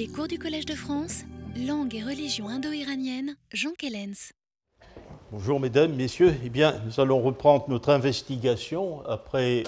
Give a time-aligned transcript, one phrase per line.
[0.00, 4.32] Les cours du Collège de France, langue et religion indo-iranienne, Jean Kellens.
[5.30, 6.34] Bonjour mesdames, messieurs.
[6.42, 9.64] Eh bien, nous allons reprendre notre investigation après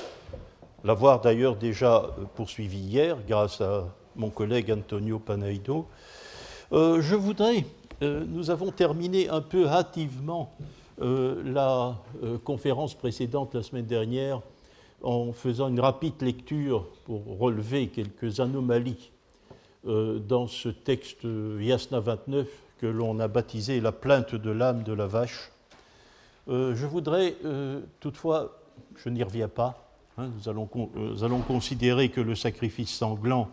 [0.85, 5.87] l'avoir d'ailleurs déjà poursuivie hier grâce à mon collègue Antonio Panaido.
[6.73, 7.67] Euh, je voudrais,
[8.01, 10.57] euh, nous avons terminé un peu hâtivement
[11.03, 11.99] euh, la
[12.43, 14.41] conférence précédente la semaine dernière
[15.03, 19.12] en faisant une rapide lecture pour relever quelques anomalies
[19.85, 21.27] dans ce texte
[21.59, 22.47] Yasna 29
[22.79, 25.51] que l'on a baptisé la plainte de l'âme de la vache.
[26.49, 27.37] je voudrais
[27.99, 28.61] toutefois,
[28.97, 30.49] je n'y reviens pas, hein, nous,
[31.25, 33.49] allons, considérer que le sacrifice sanglant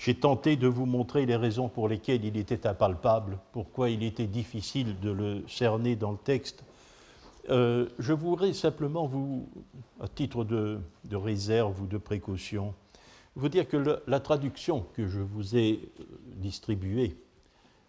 [0.00, 4.26] j'ai tenté de vous montrer les raisons pour lesquelles il était impalpable, pourquoi il était
[4.26, 6.64] difficile de le cerner dans le texte.
[7.50, 9.46] Euh, je voudrais simplement vous,
[10.00, 10.80] à titre de,
[11.12, 12.72] réserve ou de précaution,
[13.36, 15.88] vous dire que la traduction que je vous ai
[16.36, 17.16] distribuée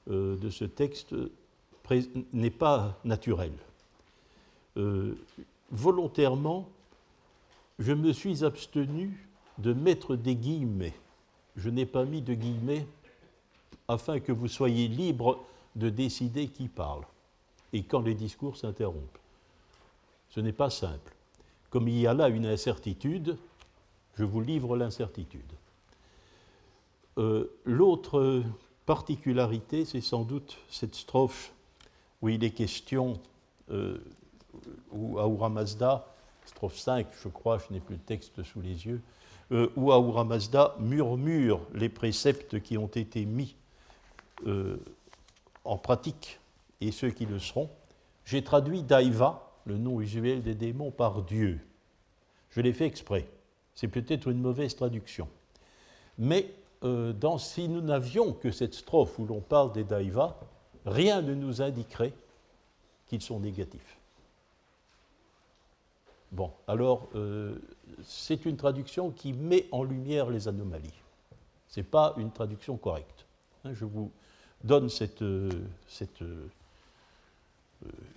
[0.09, 1.15] euh, de ce texte
[2.31, 3.57] n'est pas naturelle.
[4.77, 5.17] Euh,
[5.71, 6.69] volontairement,
[7.79, 10.93] je me suis abstenu de mettre des guillemets
[11.55, 12.85] je n'ai pas mis de guillemets
[13.87, 15.43] afin que vous soyez libre
[15.75, 17.03] de décider qui parle
[17.73, 19.17] et quand les discours s'interrompent.
[20.29, 21.13] Ce n'est pas simple.
[21.69, 23.37] Comme il y a là une incertitude,
[24.15, 25.53] je vous livre l'incertitude.
[27.17, 28.43] Euh, l'autre
[28.85, 31.53] particularité, c'est sans doute cette strophe
[32.21, 33.19] où il est question,
[33.69, 33.97] euh,
[34.91, 36.07] où Ahura Mazda,
[36.45, 39.01] strophe 5, je crois, je n'ai plus le texte sous les yeux,
[39.51, 43.55] euh, où Ahura Mazda murmure les préceptes qui ont été mis
[45.65, 46.39] en pratique
[46.79, 47.69] et ceux qui le seront.
[48.25, 51.59] J'ai traduit Daiva, le nom usuel des démons, par Dieu.
[52.49, 53.27] Je l'ai fait exprès.
[53.75, 55.27] C'est peut-être une mauvaise traduction.
[56.17, 60.39] Mais euh, dans, si nous n'avions que cette strophe où l'on parle des Daiva,
[60.85, 62.13] rien ne nous indiquerait
[63.07, 63.97] qu'ils sont négatifs.
[66.31, 67.55] Bon, alors, euh,
[68.03, 70.93] c'est une traduction qui met en lumière les anomalies.
[71.67, 73.25] Ce n'est pas une traduction correcte.
[73.63, 74.11] Hein, je vous
[74.63, 75.49] donne cette, euh,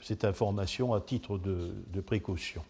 [0.00, 2.64] cette, information à titre de, précaution.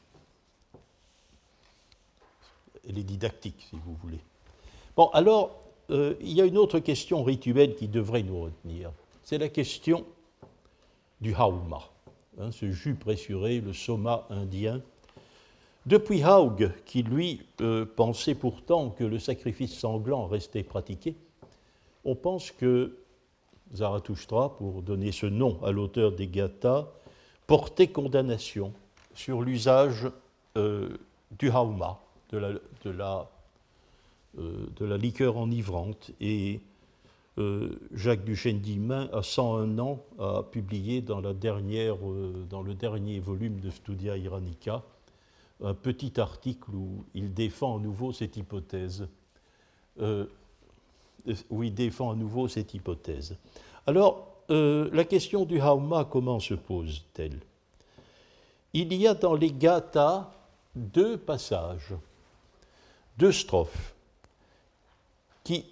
[2.88, 4.20] Elle est didactique, si vous voulez.
[4.96, 8.90] Bon, alors, il y a une autre question rituelle qui devrait nous retenir.
[9.22, 10.04] C'est la question
[11.20, 11.80] du hauma,
[12.38, 14.80] hein, ce jus pressuré, le soma indien
[15.86, 21.14] depuis Haug, qui lui euh, pensait pourtant que le sacrifice sanglant restait pratiqué,
[22.06, 22.96] on pense que
[23.74, 26.86] Zarathustra, pour donner ce nom à l'auteur des Gathas,
[27.46, 28.72] portait condamnation
[29.14, 30.08] sur l'usage
[30.56, 30.96] euh,
[31.38, 32.00] du hauma,
[32.34, 33.30] de la,
[34.38, 36.10] euh, de la, liqueur enivrante.
[36.20, 36.60] Et
[37.92, 41.96] Jacques Duchesne d'Imain, à 101 ans, a publié dans, la dernière,
[42.48, 44.84] dans le dernier volume de Studia Iranica
[45.62, 49.08] un petit article où il défend à nouveau cette hypothèse.
[50.00, 50.26] Euh,
[51.48, 53.38] où il défend à nouveau cette hypothèse.
[53.86, 57.40] Alors, euh, la question du Hauma, comment se pose-t-elle?
[58.74, 60.30] Il y a dans les Gathas
[60.74, 61.94] deux passages,
[63.18, 63.94] deux strophes,
[65.44, 65.66] qui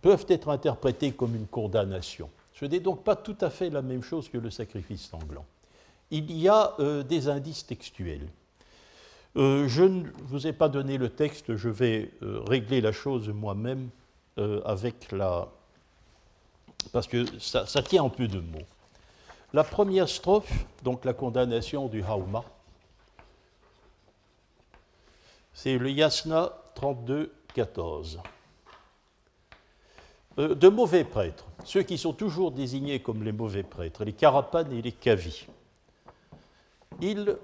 [0.00, 2.30] peuvent être interprétés comme une condamnation.
[2.54, 5.44] Ce n'est donc pas tout à fait la même chose que le sacrifice sanglant.
[6.10, 8.28] Il y a euh, des indices textuels.
[9.36, 13.28] Euh, je ne vous ai pas donné le texte, je vais euh, régler la chose
[13.28, 13.90] moi-même
[14.64, 15.48] avec la.
[16.92, 18.66] parce que ça, tient un peu de mots.
[19.52, 20.52] La première strophe,
[20.84, 22.44] donc la condamnation du Hauma,
[25.52, 28.20] c'est le Yasna 32, 14.
[30.36, 34.80] de mauvais prêtres, ceux qui sont toujours désignés comme les mauvais prêtres, les carapanes et
[34.80, 35.48] les kavis.
[37.00, 37.36] Ils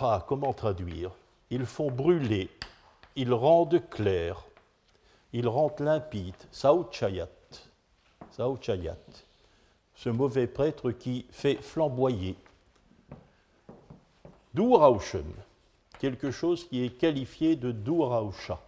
[0.00, 1.12] ah, comment traduire?
[1.50, 2.50] Ils font brûler,
[3.14, 4.44] ils rendent clair,
[5.32, 7.28] ils rendent limpide, Sauchayat,
[8.32, 8.98] Sauchayat,
[9.94, 12.34] ce mauvais prêtre qui fait flamboyer.
[14.52, 15.32] Durauschen,
[16.04, 18.60] quelque chose qui est qualifié de Durausha.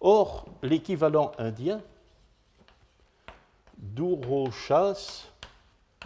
[0.00, 1.82] Or, l'équivalent indien,
[3.76, 5.26] Duroshas,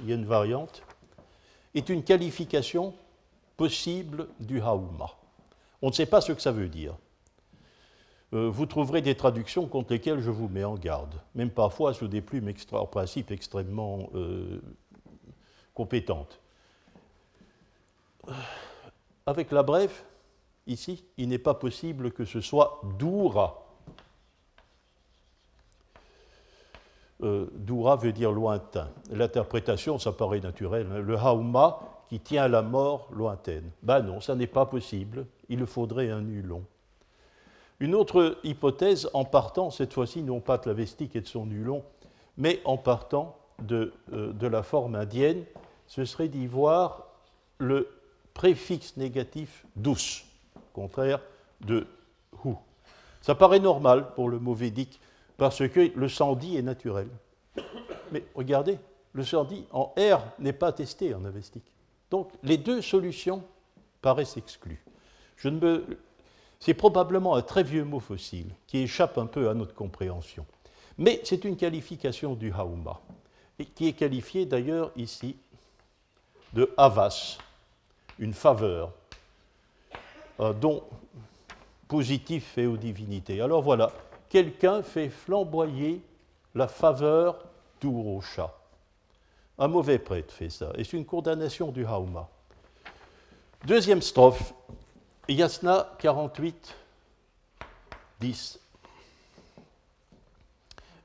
[0.00, 0.82] il y a une variante,
[1.74, 2.94] est une qualification
[3.58, 5.10] possible du hauma.
[5.82, 6.94] On ne sait pas ce que ça veut dire.
[8.32, 12.08] Euh, vous trouverez des traductions contre lesquelles je vous mets en garde, même parfois sous
[12.08, 14.62] des plumes en principe extrêmement euh,
[15.74, 16.40] compétentes.
[18.28, 18.32] Euh,
[19.26, 20.02] avec la brève,
[20.66, 23.64] ici, il n'est pas possible que ce soit Doura.
[27.22, 28.88] euh, Doura veut dire lointain.
[29.10, 30.88] L'interprétation, ça paraît naturel.
[30.92, 30.98] Hein.
[31.00, 33.70] Le Hauma qui tient la mort lointaine.
[33.82, 35.26] Ben non, ça n'est pas possible.
[35.48, 36.64] Il faudrait un nulon.
[37.80, 41.46] Une autre hypothèse, en partant, cette fois-ci, non pas de la vestique et de son
[41.46, 41.82] nulon,
[42.36, 43.36] mais en partant
[43.70, 45.44] euh, de la forme indienne,
[45.86, 47.06] ce serait d'y voir
[47.58, 47.88] le
[48.32, 50.24] préfixe négatif douce,
[50.74, 51.20] contraire
[51.62, 51.86] de
[52.44, 52.50] hu.
[53.22, 55.00] Ça paraît normal pour le mot védique
[55.38, 57.08] parce que le sandi est naturel.
[58.12, 58.78] Mais regardez,
[59.14, 61.64] le sandi en R n'est pas testé en avestique.
[62.10, 63.42] Donc les deux solutions
[64.02, 64.82] paraissent exclues.
[66.60, 70.44] C'est probablement un très vieux mot fossile qui échappe un peu à notre compréhension.
[70.98, 73.00] Mais c'est une qualification du hauma,
[73.74, 75.36] qui est qualifiée d'ailleurs ici
[76.52, 77.38] de havas,
[78.18, 78.92] une faveur,
[80.38, 80.82] don
[81.88, 83.40] positif fait aux divinités.
[83.40, 83.92] Alors voilà,
[84.28, 86.00] quelqu'un fait flamboyer
[86.54, 87.38] la faveur
[87.80, 88.52] d'Urosha.
[89.58, 92.28] Un mauvais prêtre fait ça, et c'est une condamnation du Hauma.
[93.64, 94.52] Deuxième strophe,
[95.28, 96.74] Yasna 48,
[98.20, 98.60] 10.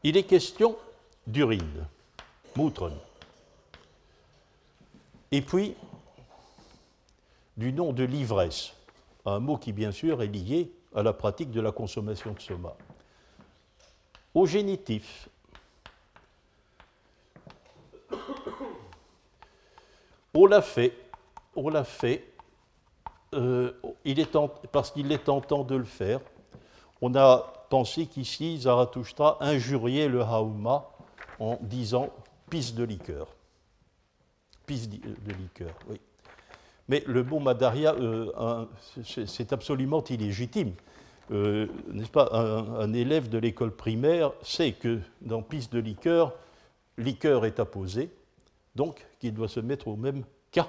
[0.04, 0.76] Il est question
[1.28, 1.86] d'urine,
[2.56, 2.94] moutron.
[5.32, 5.76] Et puis,
[7.56, 8.74] du nom de l'ivresse,
[9.26, 12.76] un mot qui bien sûr est lié à la pratique de la consommation de soma.
[14.34, 15.30] Au génitif,
[20.34, 20.94] on l'a fait,
[21.56, 22.32] on l'a fait,
[23.34, 23.74] euh,
[24.06, 24.38] il est
[24.72, 26.22] parce qu'il est tentant de le faire.
[27.02, 30.90] On a pensé qu'ici, Zarathustra injuriait le Hauma
[31.40, 32.10] en disant
[32.50, 33.28] pisse de liqueur.
[34.66, 36.00] Pisse de liqueur, oui.
[36.90, 38.66] Mais le mot Madaria, euh,
[39.04, 40.74] c'est absolument illégitime.
[41.32, 46.36] Euh, n'est-ce pas, un, élève de l'école primaire sait que dans piste de liqueur,
[46.98, 48.10] liqueur est apposé,
[48.76, 50.68] donc qu'il doit se mettre au même cas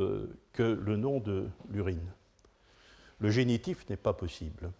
[0.00, 2.12] euh, que le nom de l'urine.
[3.20, 4.72] Le génitif n'est pas possible.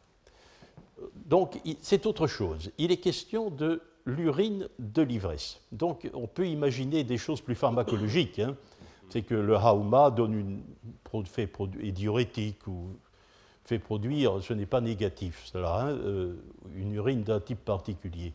[1.26, 2.72] Donc c'est autre chose.
[2.78, 5.60] Il est question de l'urine de l'ivresse.
[5.70, 8.40] Donc on peut imaginer des choses plus pharmacologiques.
[8.40, 8.56] Hein
[9.10, 10.62] c'est que le hauma donne une,
[11.82, 12.96] est diurétique ou
[13.64, 16.34] fait produire, ce n'est pas négatif, cela, hein, euh,
[16.75, 18.32] une urine d'un type particulier.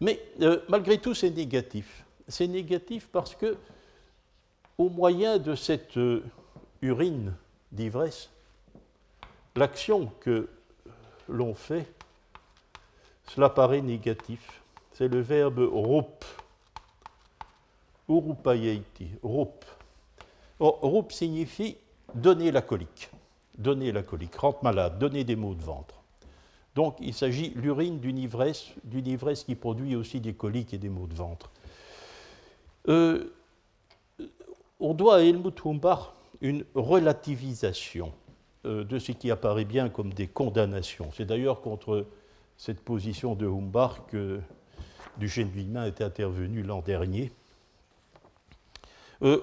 [0.00, 2.04] Mais euh, malgré tout, c'est négatif.
[2.28, 3.56] C'est négatif parce que,
[4.78, 6.22] au moyen de cette euh,
[6.80, 7.34] urine
[7.72, 8.30] d'ivresse,
[9.56, 10.48] l'action que
[11.28, 11.92] l'on fait,
[13.28, 14.62] cela paraît négatif.
[14.92, 16.24] C'est le verbe rup,
[18.08, 19.64] urupayeiti, rup.
[20.62, 21.76] Or, roup signifie
[22.14, 23.10] donner la colique,
[23.58, 25.96] donner la colique, rendre malade, donner des maux de ventre.
[26.76, 30.88] Donc il s'agit l'urine d'une ivresse, d'une ivresse qui produit aussi des coliques et des
[30.88, 31.50] maux de ventre.
[32.88, 33.34] Euh,
[34.78, 38.12] on doit à Helmut Humbach une relativisation
[38.64, 41.10] euh, de ce qui apparaît bien comme des condamnations.
[41.12, 42.06] C'est d'ailleurs contre
[42.56, 44.38] cette position de Humbach que
[45.18, 47.32] Duchesne Villemin est intervenu l'an dernier
[49.22, 49.40] euh,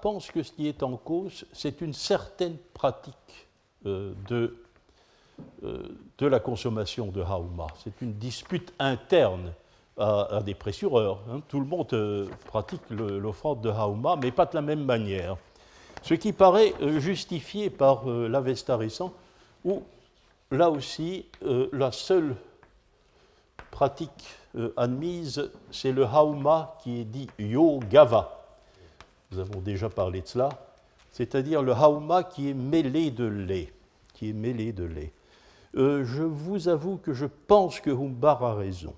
[0.00, 3.14] pense que ce qui est en cause, c'est une certaine pratique
[3.86, 4.56] euh, de,
[5.64, 5.82] euh,
[6.18, 7.66] de, la consommation de Hauma.
[7.82, 9.52] C'est une dispute interne
[9.98, 11.20] à, des pressureurs.
[11.30, 11.42] Hein.
[11.48, 15.36] Tout le monde pratique l'offrande de Hauma, mais pas de la même manière.
[16.02, 19.12] Ce qui paraît justifié par l'Avesta récent,
[19.62, 19.82] où
[20.50, 22.34] là aussi, la seule
[23.70, 24.24] pratique
[24.78, 28.39] admise, c'est le Hauma qui est dit Yogava
[29.32, 30.48] nous avons déjà parlé de cela,
[31.12, 33.72] c'est-à-dire le hauma qui est mêlé de lait,
[34.14, 35.12] qui est mêlé de lait.
[35.76, 38.94] Euh, je vous avoue que je pense que Humbar a raison.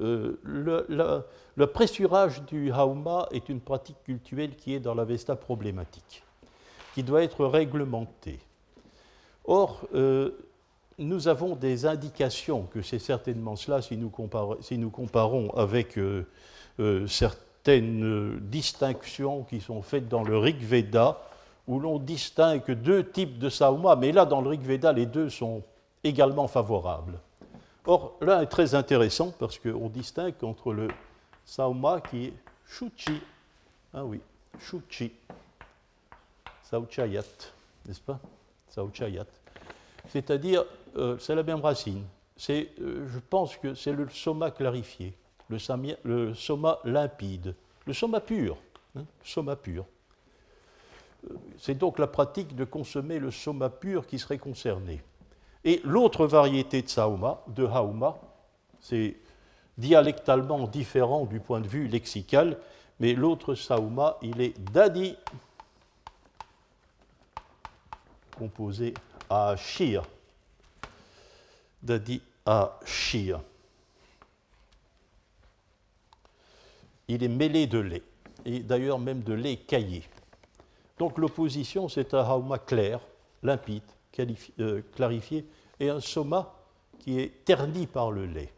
[0.00, 6.22] Euh, le, pressurage du hauma est une pratique culturelle qui est dans la Vesta problématique,
[6.94, 8.40] qui doit être réglementée.
[9.44, 10.30] Or, euh,
[10.98, 14.12] nous avons des indications que c'est certainement cela si nous,
[14.60, 15.98] si nous comparons avec
[17.06, 21.20] certains certaines distinctions qui sont faites dans le Rig Veda,
[21.66, 25.28] où l'on distingue deux types de sauma, mais là, dans le Rig Veda, les deux
[25.28, 25.62] sont
[26.02, 27.18] également favorables.
[27.84, 30.88] Or, l'un est très intéressant parce qu'on distingue entre le
[31.44, 32.32] sauma qui est
[32.66, 33.20] shuchi,
[33.92, 34.20] ah oui,
[34.58, 35.12] shuchi,
[36.70, 37.20] sauchayat,
[37.84, 38.18] n'est-ce pas?
[38.70, 39.26] Sauchayat.
[40.08, 40.64] C'est-à-dire,
[40.96, 42.04] euh, c'est la même racine.
[42.48, 45.12] Euh, je pense que c'est le soma clarifié
[45.48, 47.54] le, soma limpide,
[47.86, 48.56] le soma pur.
[48.96, 49.84] Hein, soma pur.
[51.30, 55.02] Euh, c'est donc la pratique de consommer le soma pur qui serait concernée.
[55.64, 58.18] Et l'autre variété de sauma, de hauma,
[58.80, 59.16] c'est
[59.76, 62.58] dialectalement différent du point de vue lexical,
[63.00, 65.16] mais l'autre sauma, il est dadi,
[68.36, 68.94] composé
[69.30, 70.04] à shir.
[71.82, 73.40] Dadi à shir.
[77.08, 78.02] Il est mêlé de lait,
[78.44, 80.02] et d'ailleurs même de lait caillé.
[80.98, 83.00] Donc l'opposition, c'est un hauma clair,
[83.42, 83.82] limpide,
[84.60, 85.46] euh, clarifié,
[85.80, 86.54] et un soma
[86.98, 88.52] qui est terni par le lait.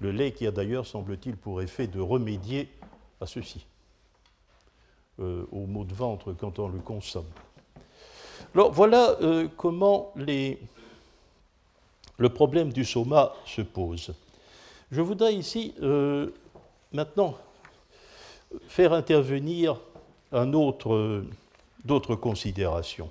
[0.00, 2.68] Le lait qui a d'ailleurs, semble-t-il, pour effet de remédier
[3.20, 3.64] à ceci,
[5.20, 7.28] euh, au maux de ventre quand on le consomme.
[8.54, 10.58] Alors voilà euh, comment le
[12.28, 14.14] problème du soma se pose.
[14.90, 15.74] Je voudrais ici
[16.92, 17.36] maintenant
[18.68, 19.80] faire intervenir
[20.32, 21.24] autre,
[21.84, 23.10] d'autres considérations.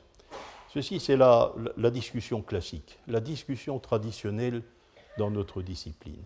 [0.74, 1.54] Ceci, c'est la,
[1.92, 4.64] discussion classique, la discussion traditionnelle
[5.20, 6.24] dans notre discipline.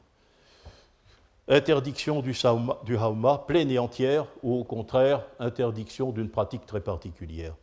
[1.49, 7.53] Interdiction du, sauma, hauma pleine et entière, ou au contraire, interdiction d'une pratique très particulière.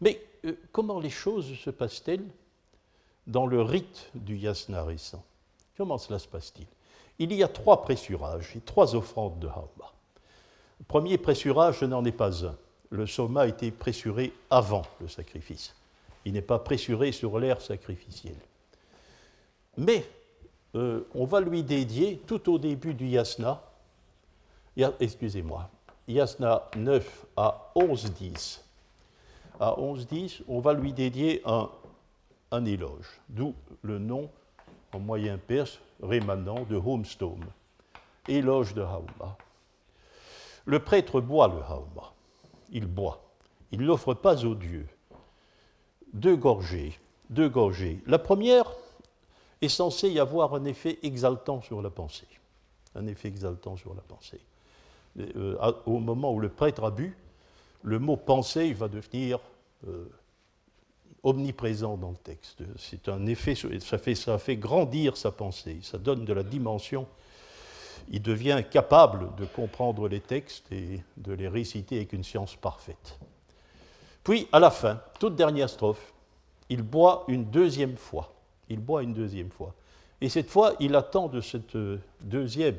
[0.00, 2.24] Mais euh, comment les choses se passent-elles
[3.26, 5.24] dans le rite du yasna récent?
[5.76, 6.66] Comment cela se passe-t-il?
[7.18, 9.92] Il y a trois pressurages et trois offrandes de hauma.
[10.88, 12.56] Premier pressurage, ce n'en est pas un.
[12.90, 15.74] Le soma a été pressuré avant le sacrifice.
[16.24, 18.34] Il n'est pas pressuré sur l'air sacrificiel.
[19.76, 20.04] Mais
[20.74, 23.62] euh, on va lui dédier, tout au début du yasna,
[24.98, 25.68] excusez-moi,
[26.08, 28.60] yasna 9 à 11-10,
[29.58, 34.30] à 11-10, on va lui dédier un, éloge, d'où le nom
[34.92, 37.44] en moyen perse rémanent de Homestome,
[38.26, 39.36] éloge de Hauma.
[40.70, 42.14] Le prêtre boit le Hauma,
[42.70, 43.20] il boit,
[43.72, 44.86] il l'offre pas aux dieux,
[46.12, 46.96] deux gorgées.
[47.28, 48.00] Deux gorgées.
[48.06, 48.72] La première
[49.62, 52.28] est censée y avoir un effet exaltant sur la pensée.
[52.94, 54.38] Un effet exaltant sur la pensée.
[55.18, 57.16] Euh, au moment où le prêtre a bu,
[57.82, 59.40] le mot pensée va devenir
[59.88, 60.08] euh,
[61.24, 62.62] omniprésent dans le texte.
[62.76, 67.08] C'est un effet, ça fait grandir sa pensée, ça donne de la dimension.
[68.10, 73.18] Il devient capable de comprendre les textes et de les réciter avec une science parfaite.
[74.24, 76.12] Puis, à la fin, toute dernière strophe,
[76.68, 78.32] il boit une deuxième fois.
[78.68, 79.74] Il boit une deuxième fois.
[80.20, 82.78] Et cette fois, il attend de cette euh, deuxième,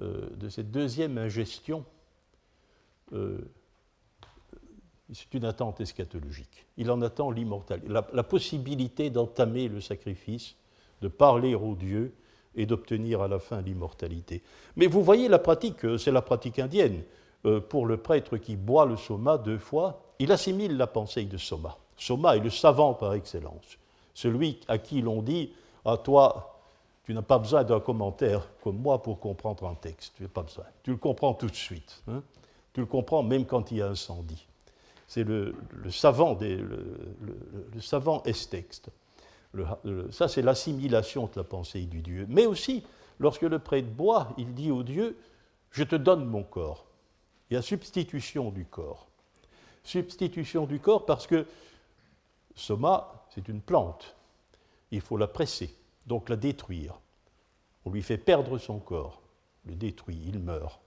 [0.00, 1.84] euh, deuxième ingestion,
[3.12, 3.38] euh,
[5.12, 6.66] c'est une attente eschatologique.
[6.76, 10.54] Il en attend l'immortalité, la, la, possibilité d'entamer le sacrifice,
[11.02, 12.14] de parler au Dieu
[12.54, 14.42] et d'obtenir à la fin l'immortalité.
[14.76, 17.02] Mais vous voyez la pratique, c'est la pratique indienne.
[17.68, 21.78] pour le prêtre qui boit le soma deux fois, il assimile la pensée de Soma.
[21.96, 23.78] Soma est le savant par excellence,
[24.14, 25.52] celui à qui l'on dit
[25.84, 26.60] à ah, toi,
[27.04, 30.12] tu n'as pas besoin d'un commentaire comme moi pour comprendre un texte.
[30.16, 30.64] Tu n'as pas besoin.
[30.82, 32.02] Tu le comprends tout de suite.
[32.06, 32.22] Hein.
[32.74, 34.46] Tu le comprends même quand il y a incendie.
[35.06, 35.54] C'est le,
[35.90, 38.22] savant, des, le, savant
[40.10, 42.26] ça, c'est l'assimilation de la pensée du Dieu.
[42.28, 42.84] Mais aussi,
[43.18, 45.16] lorsque le prêtre boit, il dit au Dieu
[45.70, 46.86] Je te donne mon corps.
[47.50, 49.10] Il y a substitution du corps
[49.84, 51.46] substitution du corps parce que
[52.54, 54.16] soma, c'est une plante.
[54.90, 55.74] Il faut la presser,
[56.06, 56.98] donc la détruire.
[57.84, 59.22] On lui fait perdre son corps,
[59.64, 60.80] le détruit, il meurt.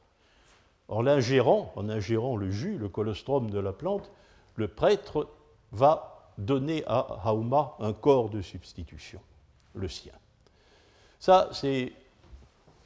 [0.88, 4.12] En l'ingérant, en ingérant le jus, le colostrum de la plante,
[4.56, 5.30] le prêtre
[5.72, 9.20] va donner à Hauma un corps de substitution,
[9.76, 10.14] le sien.
[11.20, 11.94] Ça, c'est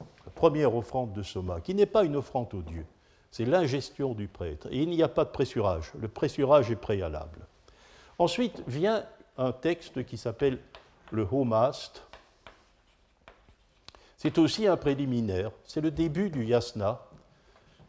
[0.00, 2.86] la première offrande de Soma, qui n'est pas une offrande au Dieu,
[3.30, 4.68] c'est l'ingestion du prêtre.
[4.70, 5.92] Et il n'y a pas de pressurage.
[5.98, 7.46] Le pressurage est préalable.
[8.18, 9.04] Ensuite vient
[9.36, 10.58] un texte qui s'appelle
[11.12, 12.02] le Homast.
[14.16, 15.52] C'est aussi un préliminaire.
[15.64, 17.00] C'est le début du yasna,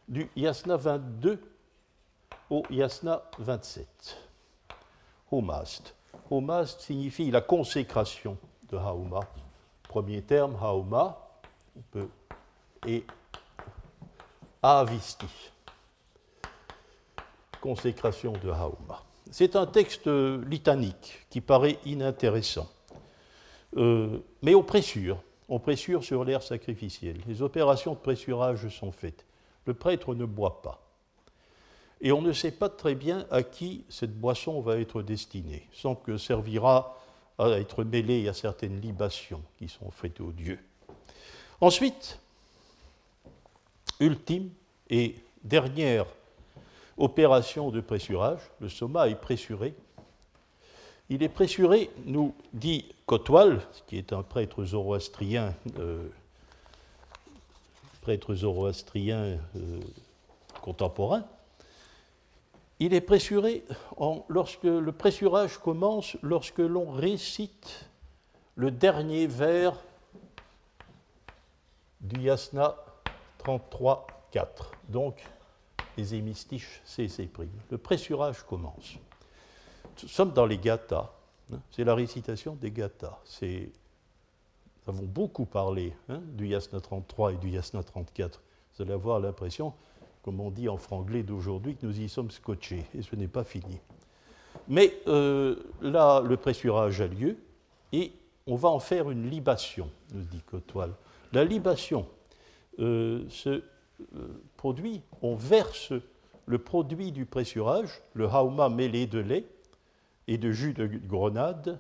[0.07, 1.41] du yasna 22
[2.49, 4.28] au yasna 27.
[5.31, 5.95] Homast.
[6.29, 8.37] Homast signifie la consécration
[8.69, 9.21] de Hauma.
[9.83, 11.29] Premier terme, Hauma,
[12.85, 13.03] et
[14.61, 15.25] Avisti,
[17.61, 19.03] consécration de Hauma.
[19.31, 22.67] C'est un texte litanique qui paraît inintéressant,
[23.77, 27.17] euh, mais on pressure, on pressure sur l'air sacrificiel.
[27.27, 29.25] Les opérations de pressurage sont faites.
[29.65, 30.88] Le prêtre ne boit pas.
[32.01, 35.95] Et on ne sait pas très bien à qui cette boisson va être destinée, sans
[35.95, 36.97] que servira
[37.37, 40.59] à être mêlée à certaines libations qui sont faites aux dieux.
[41.61, 42.19] Ensuite,
[43.99, 44.49] ultime
[44.89, 46.05] et dernière
[46.97, 49.73] opération de pressurage, le soma est pressuré.
[51.09, 56.07] Il est pressuré, nous dit Kotwal, qui est un prêtre zoroastrien euh,
[58.01, 59.79] prêtres zoroastriens euh,
[60.61, 61.25] contemporains,
[62.79, 63.65] il est pressuré
[64.29, 67.89] lorsque le pressurage commence lorsque l'on récite
[68.55, 69.75] le dernier vers
[71.99, 72.75] du yasna
[73.43, 74.45] 33.4.
[74.87, 75.23] Donc,
[75.97, 77.29] les hémistiches C C'.
[77.69, 78.95] Le pressurage commence.
[80.01, 81.11] Nous sommes dans les gathas.
[81.51, 81.59] Hein.
[81.71, 83.19] c'est la récitation des gathas.
[83.41, 83.69] nous
[84.87, 88.41] avons beaucoup parlé hein, du yasna 33 et du yasna 34.
[88.75, 89.73] Vous allez avoir l'impression
[90.21, 93.43] comme on dit en franglais d'aujourd'hui, que nous y sommes scotchés, et ce n'est pas
[93.43, 93.79] fini.
[94.67, 97.37] Mais euh, là, le pressurage a lieu,
[97.91, 98.11] et
[98.47, 100.93] on va en faire une libation, nous dit Cotoile.
[101.33, 102.07] La libation
[102.79, 105.93] euh, se euh, produit, on verse
[106.45, 109.45] le produit du pressurage, le hauma mêlé de lait
[110.27, 111.79] et de jus de grenade,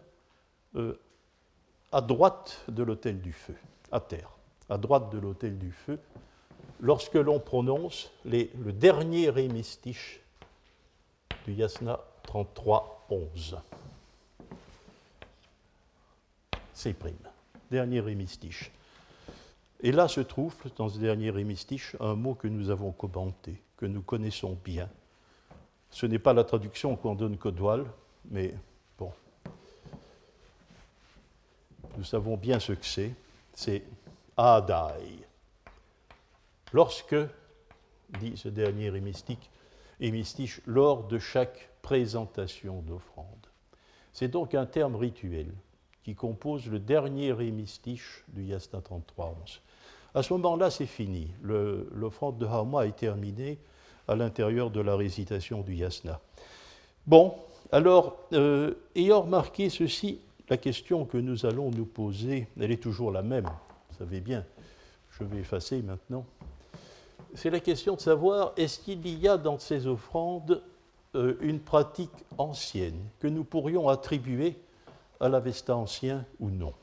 [1.91, 3.55] à droite de l'autel du feu,
[3.91, 4.37] à terre,
[4.69, 5.99] à droite de l'autel du feu,
[6.79, 10.21] lorsque l'on prononce le dernier rémistiche
[11.45, 13.57] du yasna 33.11.
[16.73, 17.15] C'est prime,
[17.71, 18.71] dernier rémistiche.
[19.81, 23.85] Et là se trouve, dans ce dernier rémistiche, un mot que nous avons commenté, que
[23.85, 24.89] nous connaissons bien.
[25.89, 27.85] Ce n'est pas la traduction qu'on donne Codoual,
[28.29, 28.53] mais
[28.97, 29.11] bon.
[31.97, 33.13] Nous savons bien ce que c'est.
[33.53, 33.83] C'est
[34.37, 35.28] Adai.
[36.71, 37.15] Lorsque,
[38.19, 38.91] dit ce dernier
[39.99, 43.25] hémistiche, lors de chaque présentation d'offrande.
[44.13, 45.47] C'est donc un terme rituel
[46.03, 49.59] qui compose le dernier hémistiche du Yasna 33.11.
[50.13, 51.31] À ce moment-là, c'est fini.
[51.41, 53.59] L'offrande de Hama est terminée
[54.07, 56.19] à l'intérieur de la récitation du Yasna.
[57.05, 57.35] Bon,
[57.71, 63.11] alors, euh, ayant remarqué ceci, la question que nous allons nous poser, elle est toujours
[63.11, 64.43] la même, vous savez bien.
[65.11, 66.25] Je vais effacer maintenant
[67.35, 70.61] c'est la question de savoir est-ce qu'il y a dans ces offrandes
[71.15, 74.57] euh, une pratique ancienne que nous pourrions attribuer
[75.19, 76.73] à l'Avesta ancien ou non?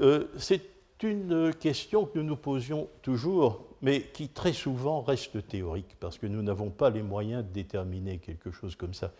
[0.00, 0.62] Euh, C'est
[1.02, 6.26] une question que nous nous posions toujours, mais qui très souvent reste théorique, parce que
[6.26, 9.12] nous n'avons pas les moyens de déterminer quelque chose comme ça.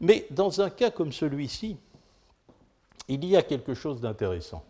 [0.00, 1.76] Mais dans un cas comme celui-ci,
[3.08, 4.64] il y a quelque chose d'intéressant.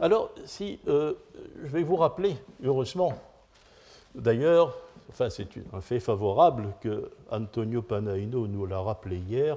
[0.00, 1.14] Alors, si euh,
[1.62, 3.12] je vais vous rappeler, heureusement,
[4.14, 4.76] D'ailleurs,
[5.08, 9.56] enfin, c'est un fait favorable que Antonio Panaino nous l'a rappelé hier.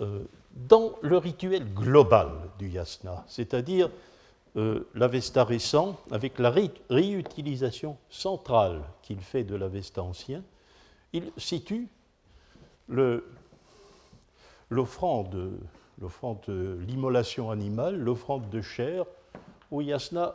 [0.00, 3.88] Euh, dans le rituel global du yasna, c'est-à-dire
[4.56, 6.50] euh, l'Avesta récent, avec la
[6.90, 10.42] réutilisation centrale qu'il fait de l'Avesta ancien,
[11.12, 11.88] il situe
[14.70, 15.52] l'offrande,
[16.00, 19.04] l'offrande, l'immolation animale, l'offrande de chair,
[19.70, 20.34] au yasna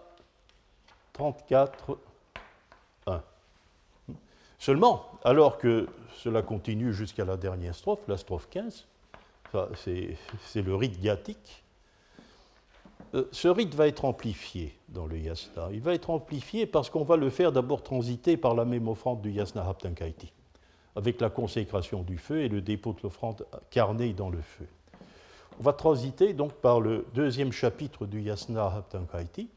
[1.13, 1.97] 34
[4.59, 8.85] Seulement, alors que cela continue jusqu'à la dernière strophe, la strophe 15,
[9.75, 11.63] c'est le rite ghathique,
[13.13, 15.69] euh, ce rite va être amplifié dans le yasna.
[15.71, 19.21] Il va être amplifié parce qu'on va le faire d'abord transiter par la même offrande
[19.21, 20.31] du yasna haptankaiti,
[20.95, 24.67] avec la consécration du feu et le dépôt de l'offrande carnée dans le feu.
[25.59, 29.47] On va transiter donc par le deuxième chapitre du yasna haptankaiti,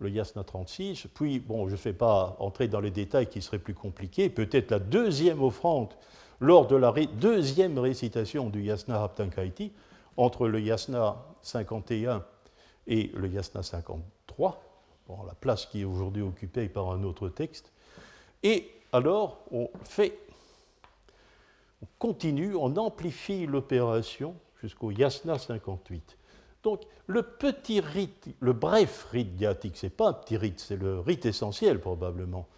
[0.00, 3.58] le Yasna 36, puis, bon, je ne vais pas entrer dans les détails qui seraient
[3.58, 5.94] plus compliqués, peut-être la deuxième offrande
[6.40, 9.72] lors de la deuxième récitation du Yasna Haptankaiti,
[10.16, 12.24] entre le Yasna 51
[12.86, 14.62] et le Yasna 53,
[15.08, 17.72] bon, la place qui est aujourd'hui occupée par un autre texte.
[18.42, 20.18] Et alors, on fait,
[21.82, 26.16] on continue, on amplifie l'opération jusqu'au Yasna 58.
[26.64, 30.76] Donc, le petit rite, le bref rite ghathique, ce n'est pas un petit rite, c'est
[30.76, 32.48] le rite essentiel probablement.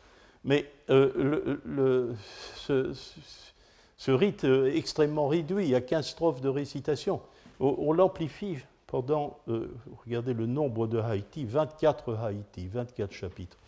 [0.45, 2.15] Mais euh,
[2.55, 7.21] ce, rite euh, extrêmement réduit, il y a 15 strophes de récitation,
[7.59, 13.59] on, l'amplifie pendant, euh, regardez le nombre de Haïti, 24 Haïti, 24 chapitres.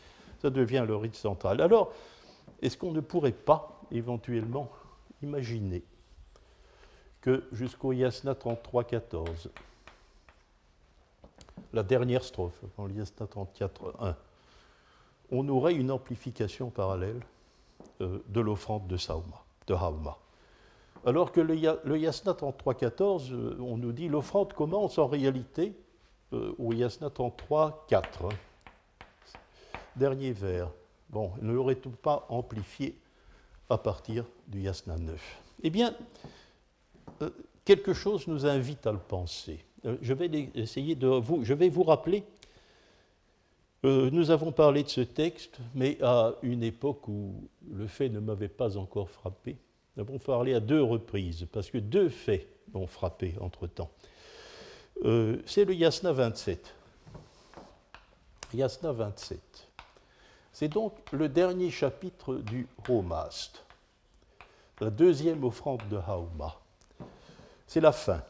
[0.40, 1.61] Ça devient le rite central.
[1.61, 1.92] Alors,
[2.62, 4.70] est-ce qu'on ne pourrait pas éventuellement
[5.20, 5.83] imaginer
[7.20, 9.48] que jusqu'au Yasna 33-14,
[11.72, 14.14] la dernière strophe, dans l'Yasna 34.1,
[15.31, 17.20] on aurait une amplification parallèle
[18.00, 20.18] euh, de l'offrande de Sauma, de Hauma.
[21.04, 25.76] Alors que le, Yasna 33.14, euh, on nous dit l'offrande commence en réalité
[26.33, 28.33] euh, au Yasna 33.4.
[29.96, 30.70] Dernier vers.
[31.11, 32.98] Bon, ne l'aurait-on pas amplifié
[33.70, 35.94] à partir du Yasna 9 Eh bien,
[37.64, 39.64] quelque chose nous invite à le penser.
[39.84, 42.24] Euh, je vais essayer de vous, je vais vous rappeler
[43.84, 48.18] Euh, nous avons parlé de ce texte, mais à une époque où le fait ne
[48.18, 49.56] m'avait pas encore frappé.
[49.96, 53.90] Nous avons parlé à deux reprises, parce que deux faits m'ont frappé entre-temps.
[55.04, 56.74] Euh, c'est le Yasna 27.
[58.52, 59.38] Yasna 27.
[60.52, 63.64] C'est donc le dernier chapitre du Romast,
[64.80, 66.58] la deuxième offrande de Hauma.
[67.68, 68.22] C'est la fin.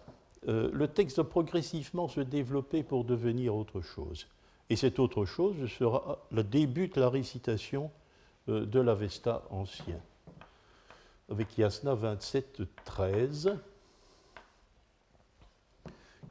[0.49, 4.27] Euh, le texte va progressivement se développer pour devenir autre chose.
[4.71, 7.91] Et cette autre chose sera le début de la récitation
[8.49, 10.01] euh, de l'Avesta ancien,
[11.31, 13.59] avec Yasna 27, 13,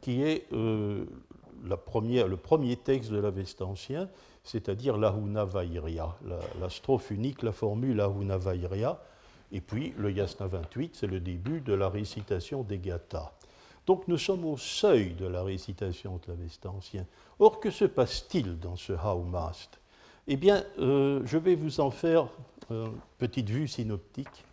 [0.02, 1.06] qui est euh,
[1.66, 1.78] la
[2.28, 4.10] le premier texte de l'Avesta ancien,
[4.44, 6.16] c'est-à-dire l'Ahuna Vairia,
[6.60, 9.00] la, strophe unique, la formule Ahuna Vairia,
[9.52, 13.37] et puis le Yasna 28, c'est le début de la récitation des Gathas.
[13.88, 17.06] Donc nous sommes au seuil de la récitation de l'Avesta ancien.
[17.40, 19.80] Or, que se passe-t-il dans ce Haumast?
[20.28, 22.28] Eh bien, euh, je vais vous en faire
[22.70, 24.44] une petite vue synoptique.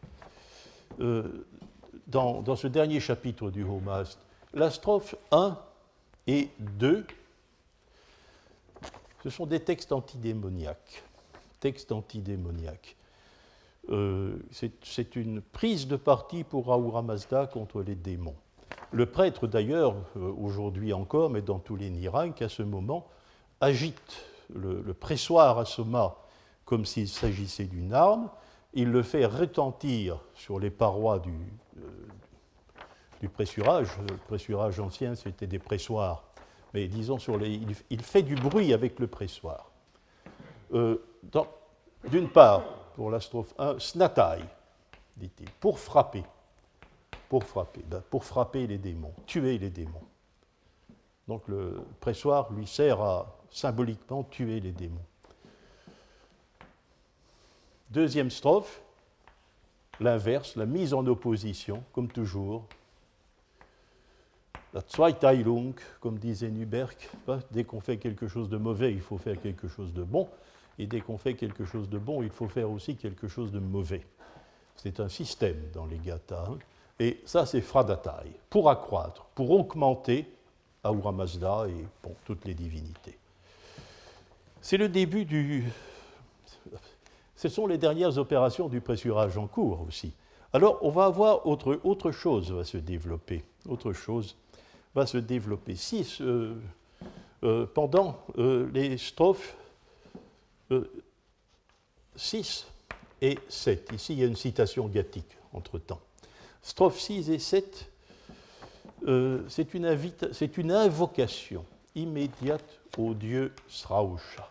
[1.01, 1.45] Euh,
[2.07, 4.21] dans, ce dernier chapitre du Haumast,
[4.53, 5.59] la strophe 1
[6.29, 7.05] et 2,
[9.25, 11.03] ce sont des textes antidémoniaques.
[13.91, 18.37] Euh, c'est une prise de parti pour Ahura Mazda contre les démons.
[18.95, 23.09] Le prêtre, d'ailleurs, euh, aujourd'hui encore, mais dans tous les Nirangs, à ce moment,
[23.61, 26.17] agite le, pressoir à Soma
[26.65, 28.31] comme s'il s'agissait d'une arme.
[28.73, 31.35] Il le fait retentir sur les parois du,
[31.79, 33.89] euh, pressurage.
[34.09, 36.23] Le pressurage ancien, c'était des pressoirs.
[36.73, 39.73] Mais disons, sur les, il, fait du bruit avec le pressoir.
[40.73, 41.05] Euh,
[42.09, 42.63] d'une part,
[42.95, 44.45] pour la strophe 1, snatai,
[45.17, 46.23] dit-il, pour frapper
[47.29, 50.03] pour frapper, ben, pour frapper les démons, tuer les démons.
[51.29, 55.05] Donc le pressoir lui sert à symboliquement tuer les démons.
[57.91, 58.83] Deuxième strophe,
[60.01, 62.67] l'inverse, la mise en opposition, comme toujours.
[64.73, 69.19] La Zweiteilung, comme disait Nuberg, ben, dès qu'on fait quelque chose de mauvais, il faut
[69.19, 70.29] faire quelque chose de bon,
[70.79, 73.61] et dès qu'on fait quelque chose de bon, il faut faire aussi quelque chose de
[73.61, 74.05] mauvais.
[74.77, 76.51] C'est un système dans les gathas.
[77.01, 80.31] Et ça, c'est Fradatai, pour accroître, pour augmenter
[80.83, 81.85] Ahura Mazda et
[82.25, 83.19] toutes les divinités.
[84.61, 85.65] C'est le début du.
[87.37, 90.13] Ce sont les dernières opérations du pressurage en cours aussi.
[90.53, 93.45] Alors, on va avoir autre, autre chose va se développer.
[93.69, 94.37] Autre chose
[94.95, 95.75] va se développer.
[95.75, 96.07] Si
[97.45, 99.57] euh, pendant euh, les strophes
[102.17, 102.67] 6
[103.21, 106.01] euh, et 7, ici il y a une citation gathique entre temps.
[106.65, 107.91] Strophes 6 et 7,
[109.07, 111.63] euh, c'est une, invocation
[111.95, 114.51] immédiate au dieu Srausha.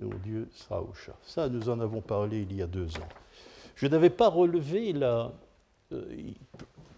[0.00, 1.12] Au dieu Srausha.
[1.24, 3.08] Ça, nous en avons parlé il y a deux ans.
[3.74, 5.32] Je n'avais pas relevé la,
[5.90, 6.04] euh,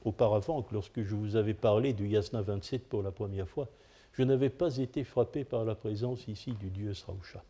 [0.04, 3.68] auparavant, lorsque je vous avais parlé du Yasna 27 pour la première fois,
[4.12, 7.42] je n'avais pas été frappé par la présence ici du dieu Srausha.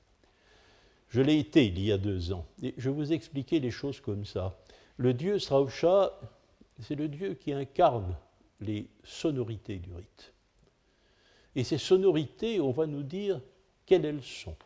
[1.08, 2.46] Je l'ai été il y a deux ans.
[2.62, 4.56] Et je vous expliquais les choses comme ça.
[4.98, 6.12] Le dieu Srausha,
[6.80, 8.16] c'est le dieu qui incarne
[8.60, 10.32] les sonorités du rite.
[11.54, 13.40] Et ces sonorités, on va nous dire
[13.86, 14.56] quelles elles sont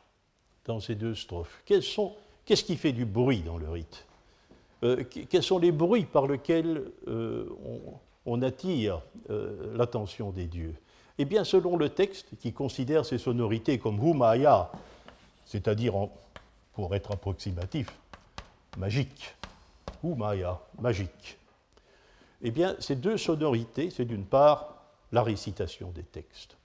[0.65, 1.63] dans ces deux strophes.
[1.67, 4.07] Qu'est-ce qui fait du bruit dans le rite
[4.85, 7.47] euh, Quels sont les bruits par lesquels euh,
[8.25, 10.75] on, attire euh, l'attention des dieux?
[11.19, 14.73] Eh bien, selon le texte, qui considère ces sonorités comme humaya,
[15.45, 16.09] c'est-à-dire,
[16.73, 17.89] pour être approximatif,
[18.79, 19.37] magique,
[20.03, 21.39] ou Maya, magique.
[22.43, 26.57] Eh bien, ces deux sonorités, c'est d'une part la récitation des textes.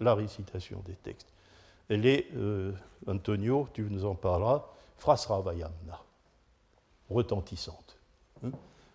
[0.00, 1.32] La récitation des textes.
[1.88, 2.72] Elle est, euh,
[3.06, 4.64] Antonio, tu nous en parleras,
[4.98, 6.00] frasravayamna,
[7.10, 7.96] retentissante.
[8.44, 8.50] Hein,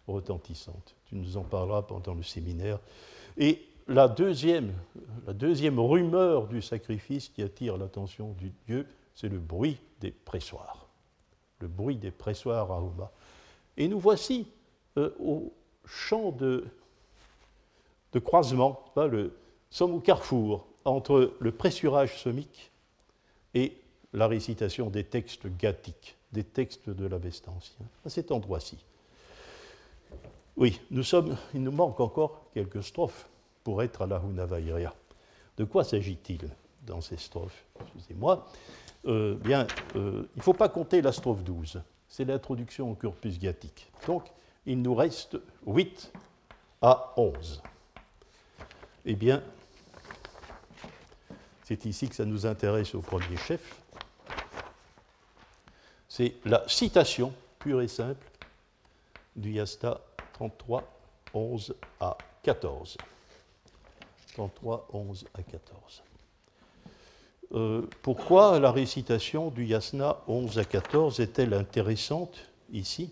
[0.08, 0.96] retentissante.
[1.06, 2.80] Tu nous en parleras pendant le séminaire.
[3.38, 4.74] Et la deuxième,
[5.26, 10.88] la deuxième rumeur du sacrifice qui attire l'attention du Dieu, c'est le bruit des pressoirs.
[11.60, 13.12] Le bruit des pressoirs à Uma.
[13.78, 14.48] Et nous voici
[14.98, 15.54] euh, au
[15.86, 16.66] champ de,
[18.24, 19.34] croisement, le,
[19.70, 22.72] sommes au carrefour entre le pressurage somique
[23.54, 23.78] et
[24.14, 28.78] la récitation des textes gathiques, des textes de l'Avesta ancien, à cet endroit-ci.
[30.58, 33.28] Oui, nous sommes, il nous manque encore quelques strophes
[33.64, 34.94] pour être à la Hunavairia.
[35.58, 36.50] De quoi s'agit-il
[36.86, 38.48] dans ces strophes Excusez-moi?
[39.06, 41.82] Euh, bien, euh, il ne faut pas compter la strophe 12
[42.12, 43.90] c'est l'introduction au corpus gathique.
[44.06, 44.26] Donc,
[44.66, 46.12] il nous reste 8
[46.82, 47.64] à 11.
[49.06, 49.42] Eh bien,
[51.64, 53.82] c'est ici que ça nous intéresse au premier chef,
[56.10, 58.28] c'est la citation pure et simple
[59.38, 60.02] du Yasta
[60.34, 60.84] 33,
[61.34, 62.98] 11 à 14.
[64.34, 66.04] 33, 11 à 14.
[67.54, 72.38] Euh, pourquoi la récitation du Yasna 11 à 14 est-elle intéressante
[72.72, 73.12] ici?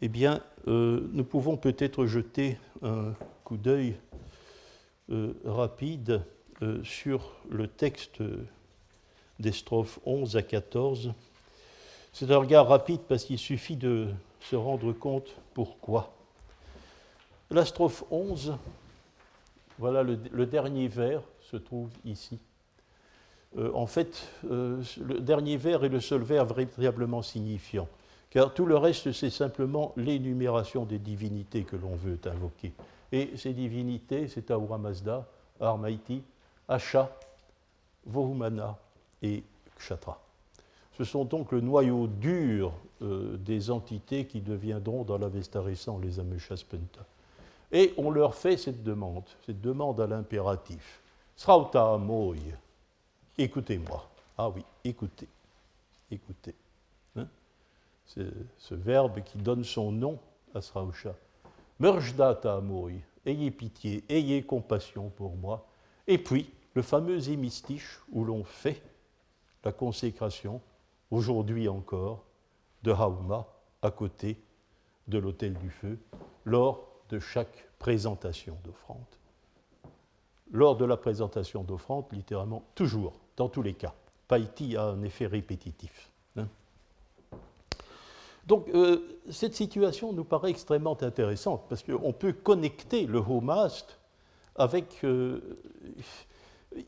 [0.00, 3.94] Eh bien, euh, nous pouvons peut-être jeter un coup d'œil
[5.10, 6.22] euh, rapide
[6.84, 8.22] sur le texte
[9.40, 11.12] des strophes 11 à 14.
[12.12, 14.08] C'est un regard rapide parce qu'il suffit de
[14.40, 16.14] se rendre compte pourquoi.
[17.50, 18.56] La strophe 11,
[19.80, 22.38] voilà le dernier vers, se trouve ici.
[23.58, 27.88] Euh, en fait, euh, le dernier vers est le seul vers véritablement signifiant,
[28.30, 32.72] car tout le reste, c'est simplement l'énumération des divinités que l'on veut invoquer.
[33.10, 35.26] Et ces divinités, c'est Ahura Mazda,
[35.60, 36.22] Armaiti,
[36.66, 37.14] Asha,
[38.06, 38.78] Vohumana
[39.22, 39.42] et
[39.78, 40.18] Kshatra.
[40.96, 46.18] Ce sont donc le noyau dur euh, des entités qui deviendront dans l'Avesta récent les
[46.18, 47.04] Ameshaspenta.
[47.70, 51.00] Et on leur fait cette demande, cette demande à l'impératif.
[51.36, 52.38] Srauta Amoy,
[53.38, 54.08] écoutez-moi.
[54.38, 55.28] Ah oui, écoutez.
[56.10, 56.54] Écoutez.
[57.16, 57.26] Hein?
[58.06, 60.18] Ce verbe qui donne son nom
[60.54, 61.14] à Srausha.
[61.78, 62.92] Merjdata Amoi,
[63.26, 65.66] ayez pitié, ayez compassion pour moi.
[66.06, 68.82] Et puis, le fameux hémistiche où l'on fait
[69.64, 70.60] la consécration,
[71.10, 72.24] aujourd'hui encore,
[72.82, 73.46] de Hauma
[73.82, 74.40] à côté
[75.08, 75.98] de l'autel du feu,
[76.44, 78.98] lors de chaque présentation d'offrande.
[80.50, 83.94] Lors de la présentation d'offrande, littéralement, toujours dans tous les cas.
[84.28, 86.10] Païti a un effet répétitif.
[86.36, 86.46] Hein.
[88.46, 93.98] Donc, euh, cette situation nous paraît extrêmement intéressante parce qu'on peut connecter le homast
[94.56, 95.04] avec.
[95.04, 95.40] Euh,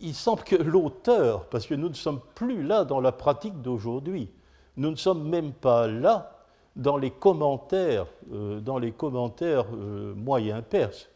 [0.01, 4.31] il semble que l'auteur, parce que nous ne sommes plus là dans la pratique d'aujourd'hui,
[4.79, 11.11] nous ne sommes même pas là dans les commentaires, euh, dans les commentaires moyens perses.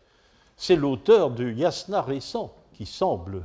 [0.57, 3.45] C'est l'auteur du Yasna récent qui semble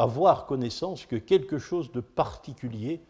[0.00, 3.00] avoir connaissance que quelque chose de particulier,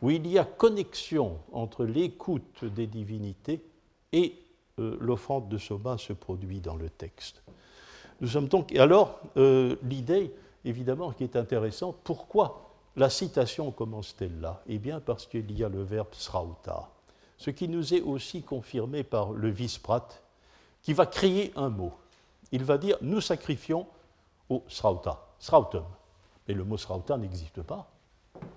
[0.00, 3.64] où il y a connexion entre l'écoute des divinités
[4.12, 4.36] et
[4.78, 7.42] euh, l'offrande de Soma se produit dans le texte.
[8.20, 8.74] Nous sommes donc.
[8.76, 10.32] Alors, euh, l'idée,
[10.64, 14.62] évidemment, qui est intéressante, pourquoi la citation commence-t-elle là?
[14.68, 16.90] Eh bien, parce qu'il y a le verbe srauta,
[17.36, 20.08] ce qui nous est aussi confirmé par le visprat,
[20.80, 21.92] qui va créer un mot.
[22.52, 23.86] Il va dire Nous sacrifions
[24.48, 25.84] au srauta, srautum.
[26.46, 27.90] Mais le mot srauta n'existe pas.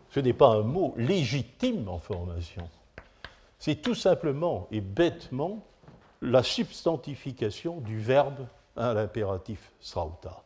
[0.09, 2.67] Ce n'est pas un mot légitime en formation.
[3.59, 5.65] C'est tout simplement et bêtement
[6.21, 10.43] la substantification du verbe à l'impératif srauta.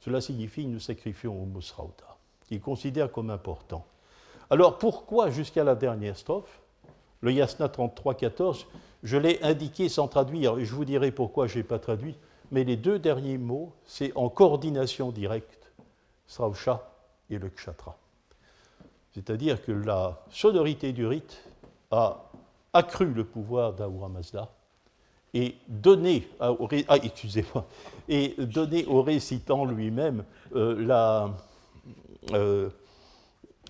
[0.00, 2.16] Cela signifie nous sacrifions au mot srauta,
[2.48, 3.84] qu'il considère comme important.
[4.50, 6.60] Alors pourquoi jusqu'à la dernière strophe
[7.20, 8.66] Le Yasna 33-14,
[9.02, 12.16] je l'ai indiqué sans traduire, et je vous dirai pourquoi je n'ai pas traduit,
[12.50, 15.61] mais les deux derniers mots, c'est en coordination directe
[16.26, 16.82] Srausha
[17.30, 17.96] et le Kshatra.
[19.14, 21.44] C'est-à-dire que la sonorité du rite
[21.90, 22.30] a
[22.72, 24.50] accru le pouvoir d'Ahura Mazda
[25.34, 26.98] et donné, au, ah,
[28.86, 31.28] au récitant lui-même euh,
[32.32, 32.68] euh,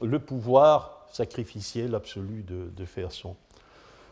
[0.01, 3.37] le pouvoir sacrificiel absolu de, faire son.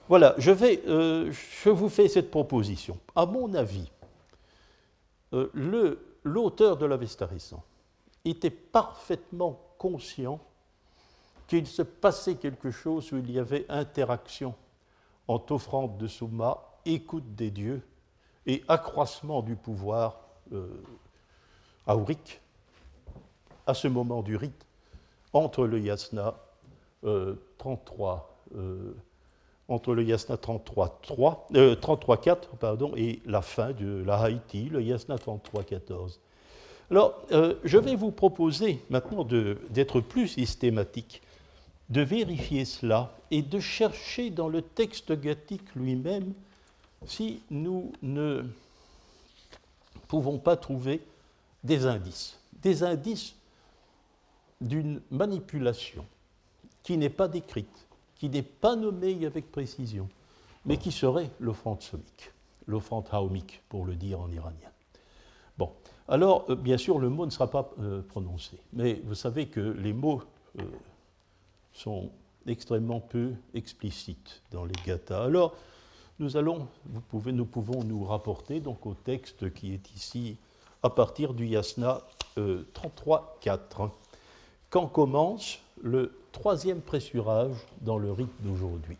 [0.09, 2.98] Voilà, euh, je vous fais cette proposition.
[3.16, 3.90] À mon avis,
[6.24, 7.64] l'auteur de l'Avesta récent
[8.24, 10.40] était parfaitement conscient
[11.46, 14.54] qu'il se passait quelque chose où il y avait interaction
[15.26, 17.83] entre offrande de Souma, écoute des dieux
[18.46, 20.20] et accroissement du pouvoir
[20.52, 20.83] euh,
[23.66, 24.66] à ce moment du rite
[25.33, 26.35] entre le yasna
[27.59, 28.94] 33 euh, euh,
[29.68, 31.48] entre le yasna 33 3
[31.80, 36.20] 33 4 pardon et la fin de la Haïti le yasna 33 14
[36.90, 41.22] alors, euh, je vais vous proposer maintenant d'être plus systématique,
[41.88, 46.33] de vérifier cela et de chercher dans le texte gathique lui-même
[47.07, 48.42] si nous ne
[50.09, 51.00] pouvons pas trouver
[51.62, 52.38] des indices.
[52.61, 53.35] Des indices
[54.61, 56.05] d'une manipulation
[56.83, 60.09] qui n'est pas décrite, qui n'est pas nommée avec précision,
[60.66, 62.33] mais qui serait l'offrande somique,
[62.66, 64.70] l'offrande haomique, pour le dire en iranien.
[66.11, 68.59] Alors, euh, bien sûr, le mot ne sera pas euh, prononcé.
[68.73, 70.23] Mais vous savez que les mots
[70.59, 70.64] euh,
[71.73, 72.11] sont
[72.49, 75.23] extrêmement peu explicites dans les gathas.
[75.23, 75.55] Alors,
[76.18, 80.37] nous, allons, vous pouvez, nous pouvons nous rapporter donc au texte qui est ici
[80.83, 82.03] à partir du yasna
[82.37, 83.90] 33.4,
[84.68, 88.96] quand commence le troisième pressurage dans le rite d'aujourd'hui.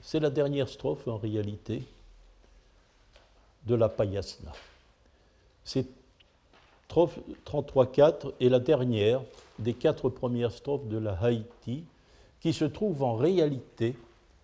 [0.00, 1.82] C'est la dernière strophe en réalité
[3.66, 4.52] de la Payasna.
[5.64, 5.86] C'est
[6.92, 9.22] strophe 33.4 est la dernière
[9.58, 11.84] des quatre premières strophes de la Haïti
[12.38, 13.96] qui se trouve en réalité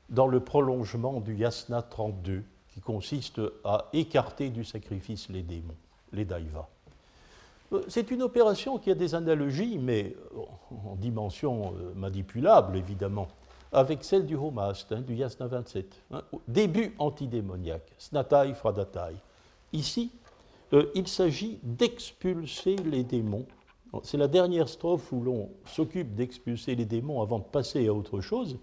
[0.09, 5.77] dans le prolongement du Yasna 32 qui consiste à écarter du sacrifice les démons,
[6.15, 6.67] les daivas.
[7.75, 10.17] Euh, c'est une opération qui a des analogies, mais
[10.87, 13.29] en dimension euh, manipulable évidemment,
[13.73, 16.03] avec celle du Homast, hein, du Yasna 27.
[16.11, 19.15] Hein, début antidémoniaque, Snatai Fradatai.
[19.73, 20.11] Ici,
[20.73, 23.47] euh, il s'agit d'expulser les démons.
[24.03, 28.21] C'est la dernière strophe où l'on s'occupe d'expulser les démons avant de passer à autre
[28.21, 28.59] chose.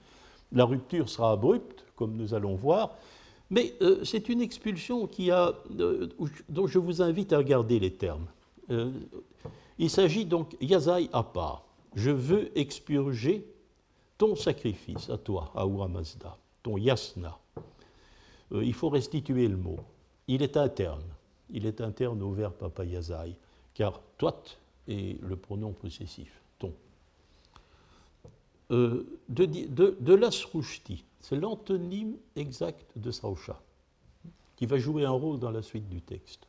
[0.52, 2.96] La rupture sera abrupte, comme nous allons voir,
[3.50, 5.54] mais c'est une expulsion a,
[6.50, 8.26] dont je vous invite à regarder les termes.
[8.72, 8.92] Euh,
[9.78, 11.64] il s'agit donc Yazai Apa.
[11.96, 13.46] Je veux expurger
[14.18, 17.38] ton sacrifice à toi, Ahura Mazda, ton yasna.
[18.52, 19.80] Euh, il faut restituer le mot.
[20.28, 21.04] Il est interne.
[21.50, 23.36] Il est interne au verbe papa yazai,
[23.74, 24.42] car toi
[24.88, 26.74] est le pronom possessif, ton.
[28.72, 30.30] Euh, de, de,
[31.20, 33.62] c'est l'antonyme exact de Sausha,
[34.56, 36.48] qui va jouer un rôle dans la suite du texte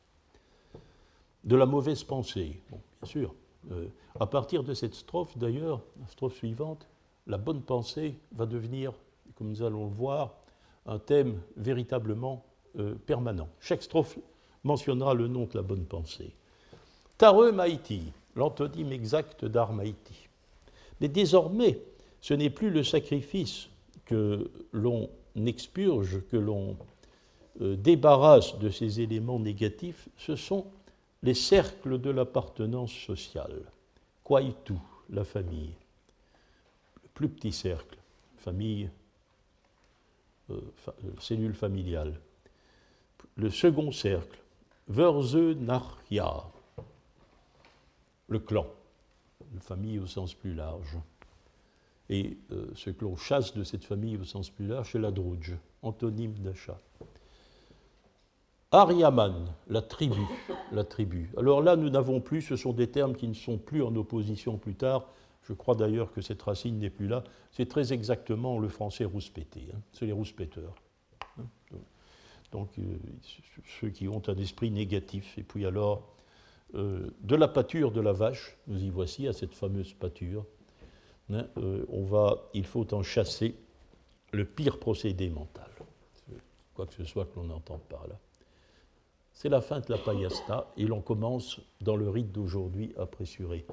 [1.46, 2.61] de la mauvaise pensée.
[2.68, 3.35] Bien sûr.
[3.70, 3.87] Euh,
[4.20, 6.87] à partir de cette strophe, d'ailleurs, la strophe suivante,
[7.26, 8.92] la bonne pensée va devenir,
[9.36, 10.34] comme nous allons le voir,
[10.86, 12.44] un thème véritablement
[12.78, 13.48] euh, permanent.
[13.60, 14.18] Chaque strophe
[14.64, 16.32] mentionnera le nom de la bonne pensée.
[17.18, 20.28] Tare Maïti, l'antonyme exact d'Armaïti.
[21.00, 21.80] Mais désormais,
[22.20, 23.68] ce n'est plus le sacrifice
[24.04, 25.08] que l'on
[25.44, 26.76] expurge, que l'on
[27.60, 30.66] euh, débarrasse de ces éléments négatifs, ce sont
[31.22, 33.62] les cercles de l'appartenance sociale.
[34.64, 35.72] tout la famille?
[37.16, 37.96] Plus petit cercle,
[38.37, 38.90] famille,
[40.50, 42.20] euh, euh, cellule familiale.
[43.37, 44.38] Le second cercle,
[44.87, 46.44] Verze Narya,
[48.29, 48.66] le clan,
[49.55, 50.98] la famille au sens plus large.
[52.11, 55.11] Et euh, ce que l'on chasse de cette famille au sens plus large, c'est la
[55.11, 56.79] Drouge, antonyme d'achat.
[58.72, 60.20] Ariaman, la tribu,
[60.70, 61.31] la tribu.
[61.38, 64.59] Alors là, nous n'avons plus, ce sont des termes qui ne sont plus en opposition
[64.59, 65.07] plus tard.
[65.46, 67.22] Je crois d'ailleurs que cette racine n'est plus là.
[67.52, 69.68] C'est très exactement le français rouspété.
[69.72, 69.78] Hein.
[69.92, 70.74] C'est les rouspéteurs.
[71.38, 71.44] Hein.
[72.50, 72.96] Donc, euh,
[73.80, 75.38] ceux qui ont un esprit négatif.
[75.38, 76.16] Et puis alors,
[76.74, 80.44] euh, de la pâture de la vache, nous y voici à cette fameuse pâture.
[81.30, 83.54] Hein, euh, on va, il faut en chasser
[84.32, 85.70] le pire procédé mental.
[86.74, 88.18] Quoi que ce soit que l'on entend par là.
[89.32, 93.64] C'est la fin de la payasta et l'on commence dans le rite d'aujourd'hui à pressurer.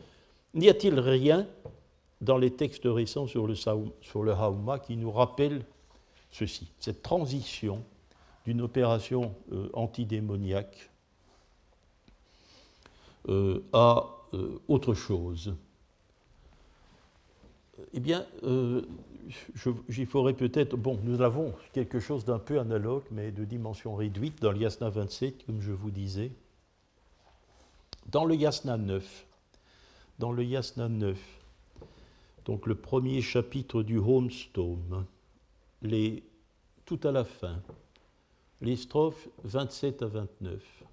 [0.54, 1.48] N'y a-t-il rien
[2.22, 5.66] dans les textes récents sur le, sur Hauma qui nous rappelle
[6.32, 7.84] ceci, cette transition
[8.46, 10.92] d'une opération euh, antidémoniaque
[13.30, 15.56] euh, à euh, autre chose?
[17.94, 20.78] Eh bien, il faudrait peut-être.
[20.78, 24.90] Bon, nous avons quelque chose d'un peu analogue, mais de dimension réduite dans le Yasna
[24.90, 26.32] 27, comme je vous disais.
[28.08, 29.26] Dans le Yasna 9,
[30.24, 31.20] dans le Yasna 9,
[32.46, 35.06] donc le premier chapitre du Homestone,
[35.82, 36.24] les,
[36.86, 37.62] tout à la fin,
[38.62, 40.84] les strophes 27 à 29,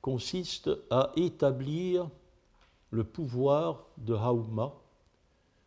[0.00, 2.08] consistent à établir
[2.92, 4.72] le pouvoir de Hauma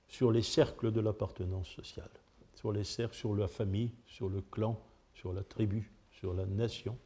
[0.07, 2.09] sur les cercles de l'appartenance sociale,
[2.55, 4.79] sur les cercles, sur la famille, sur le clan,
[5.15, 6.97] sur la tribu, sur la nation.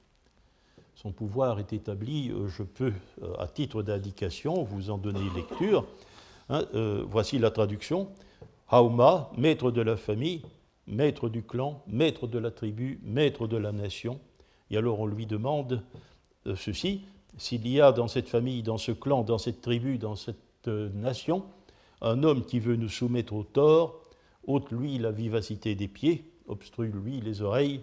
[1.02, 5.84] Son pouvoir est établi, euh, je peux, euh, à titre d'indication, vous en donner lecture.
[6.50, 8.10] Hein, euh, voici la traduction.
[8.70, 10.44] Hauma, maître de la famille,
[10.86, 14.20] maître du clan, maître de la tribu, maître de la nation.
[14.70, 15.82] Et alors on lui demande
[16.56, 17.02] ceci,
[17.36, 21.44] s'il y a dans cette famille, dans ce clan, dans cette tribu, dans cette nation,
[22.02, 24.00] un homme qui veut nous soumettre au tort
[24.46, 27.82] ôte lui la vivacité des pieds, obstrue lui les oreilles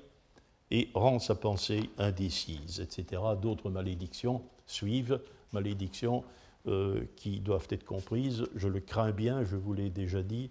[0.71, 3.23] et rend sa pensée indécise, etc.
[3.41, 5.21] D'autres malédictions suivent,
[5.53, 6.25] malédictions
[6.67, 10.51] euh, qui doivent être comprises, je le crains bien, je vous l'ai déjà dit,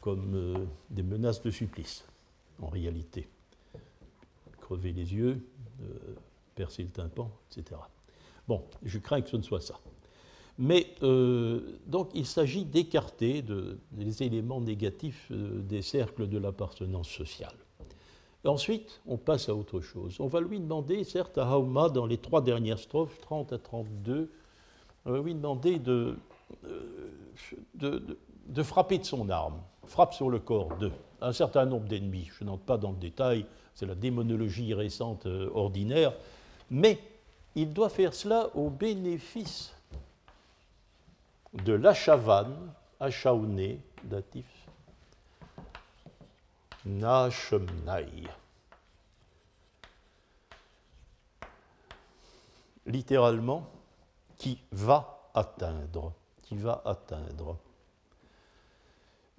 [0.00, 0.54] comme euh,
[0.88, 2.04] des menaces de supplice,
[2.60, 3.28] en réalité.
[4.60, 5.44] Crever les yeux,
[5.82, 6.14] euh,
[6.54, 7.80] percer le tympan, etc.
[8.48, 9.78] Bon, je crains que ce ne soit ça.
[10.58, 10.94] Mais
[11.86, 17.54] donc il s'agit d'écarter des éléments négatifs des cercles de l'appartenance sociale.
[18.48, 20.16] Ensuite, on passe à autre chose.
[20.20, 24.30] On va lui demander, certes, à Hauma, dans les trois dernières strophes, 30 à 32,
[25.04, 26.16] on va lui demander de,
[27.74, 29.60] de, de frapper de son arme.
[29.84, 30.90] Frappe sur le corps de
[31.22, 32.28] un certain nombre d'ennemis.
[32.38, 36.12] Je n'entre pas dans le détail, c'est la démonologie récente euh, ordinaire,
[36.70, 36.98] mais
[37.54, 39.74] il doit faire cela au bénéfice
[41.64, 42.56] de l'achavane,
[42.98, 44.46] achaouné, datif,
[46.84, 48.28] Nashemnaï.
[52.86, 53.70] Littéralement,
[54.38, 56.12] qui va atteindre,
[56.42, 57.56] qui va atteindre.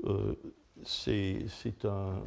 [0.05, 0.35] Euh,
[0.85, 1.45] c'est
[1.85, 2.21] un,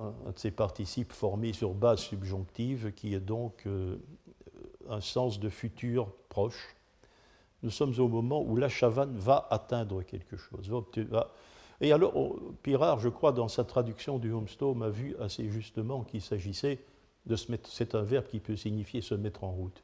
[0.00, 3.96] un, de ces participes formés sur base subjonctive qui est donc euh,
[4.88, 6.76] un sens de futur proche.
[7.62, 10.70] Nous sommes au moment où la chavane va atteindre quelque chose.
[11.80, 12.14] Et alors,
[12.62, 16.78] Pirard, je crois, dans sa traduction du Homestome, a vu assez justement qu'il s'agissait
[17.26, 17.68] de se mettre.
[17.70, 19.82] C'est un verbe qui peut signifier se mettre en route.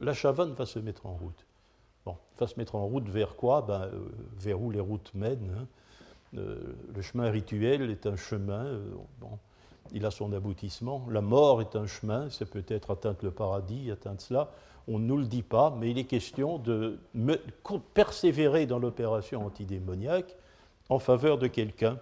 [0.00, 1.46] La chavane va se mettre en route.
[2.04, 3.62] Bon, va se mettre en route vers quoi?
[3.62, 5.54] Ben, euh, Vers où les routes mènent.
[5.58, 5.66] Hein.
[6.38, 6.56] Euh,
[6.94, 8.80] le chemin rituel est un chemin, euh,
[9.20, 9.38] bon,
[9.92, 11.06] il a son aboutissement.
[11.10, 14.50] La mort est un chemin, c'est peut-être atteindre le paradis, atteindre cela.
[14.86, 16.98] On ne nous le dit pas, mais il est question de
[17.94, 20.36] persévérer dans l'opération antidémoniaque
[20.90, 21.98] en faveur de quelqu'un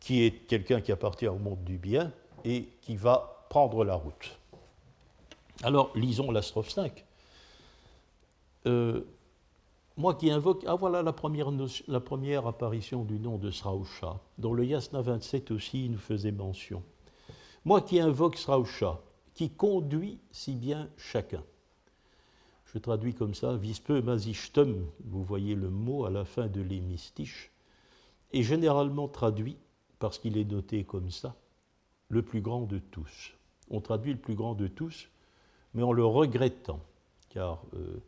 [0.00, 2.12] qui est quelqu'un qui appartient au monde du bien
[2.44, 4.36] et qui va prendre la route.
[5.62, 7.04] Alors, lisons la strophe 5.
[8.66, 9.02] Euh,
[9.96, 11.52] moi qui invoque, ah voilà la première,
[11.86, 16.82] la première apparition du nom de Srausha, dont le Yasna 27 aussi nous faisait mention.
[17.64, 19.00] Moi qui invoque Srausha,
[19.34, 21.44] qui conduit si bien chacun.
[22.74, 27.51] Je traduis comme ça, vispe mazishtum, vous voyez le mot à la fin de l'hémistiche,
[28.32, 29.56] est généralement traduit,
[29.98, 31.34] parce qu'il est noté comme ça,
[32.08, 33.32] le plus grand de tous.
[33.70, 35.08] On traduit le plus grand de tous,
[35.74, 36.80] mais en le regrettant,
[37.30, 38.00] car euh,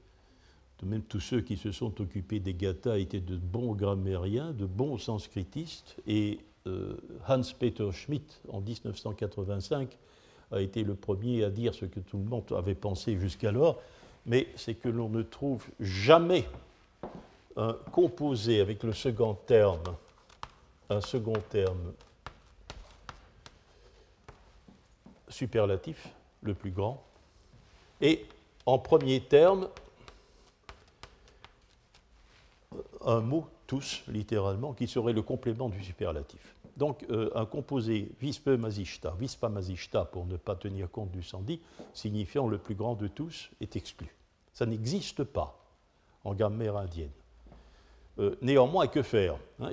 [0.82, 4.98] même tous ceux qui se sont occupés des gathas étaient de bons grammairiens, de bons
[4.98, 6.96] sanskritistes, et euh,
[7.26, 9.96] Hans-Peter Schmidt, en 1985,
[10.52, 13.80] a été le premier à dire ce que tout le monde avait pensé jusqu'alors,
[14.26, 16.44] mais c'est que l'on ne trouve jamais
[17.56, 19.96] un composé avec le second terme,
[20.90, 21.92] un second terme
[25.28, 26.08] superlatif,
[26.42, 27.02] le plus grand,
[28.00, 28.26] et
[28.66, 29.68] en premier terme,
[33.04, 36.54] un mot, tous, littéralement, qui serait le complément du superlatif.
[36.76, 41.60] Donc, euh, un composé vispe mazishta, vispa mazishta, pour ne pas tenir compte du sandi,
[41.92, 44.08] signifiant le plus grand de tous, est exclu.
[44.52, 45.58] Ça n'existe pas
[46.24, 47.10] en grammaire indienne.
[48.18, 49.70] Euh, néanmoins, que faire hein,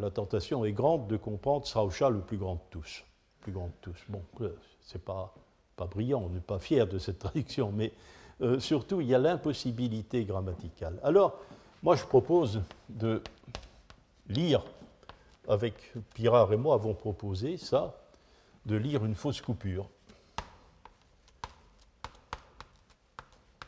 [0.00, 3.04] la, tentation est grande de comprendre Srausha le plus grand de tous.
[3.40, 4.04] Plus grand tous.
[4.08, 5.32] Bon, euh, c'est pas,
[5.76, 7.92] pas brillant, on n'est pas fier de cette traduction, mais
[8.58, 10.98] surtout, il y a l'impossibilité grammaticale.
[11.04, 11.38] Alors,
[11.84, 13.22] moi, je propose de
[14.28, 14.64] lire,
[15.48, 15.74] avec
[16.14, 17.94] Pirard et moi avons proposé ça,
[18.66, 19.88] de lire une fausse coupure.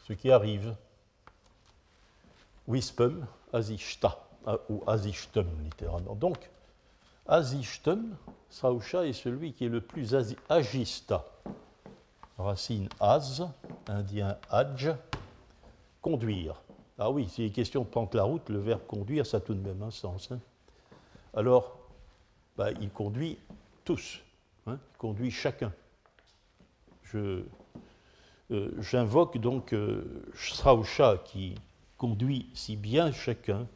[0.07, 0.75] Ce qui arrive.
[2.67, 6.15] Wispem, Azishta, euh, ou Azishtum littéralement.
[6.15, 6.51] Donc,
[7.27, 8.17] Azishtum,
[8.49, 10.15] Sausha est celui qui est le plus
[10.49, 11.25] agista.
[12.39, 13.47] Racine az,
[13.89, 14.91] indien adj,
[16.03, 16.55] conduire.
[16.99, 19.55] Ah oui, s'il est question de prendre la route, le verbe conduire, ça a tout
[19.55, 20.31] de même un sens.
[20.31, 20.39] Hein.
[21.35, 21.77] Alors,
[22.57, 23.39] bah, il conduit
[23.85, 24.21] tous,
[24.67, 25.73] hein, il conduit chacun.
[27.15, 27.45] Euh,
[28.79, 31.55] j'invoque donc euh, Srausha qui
[31.99, 33.67] conduit si bien chacun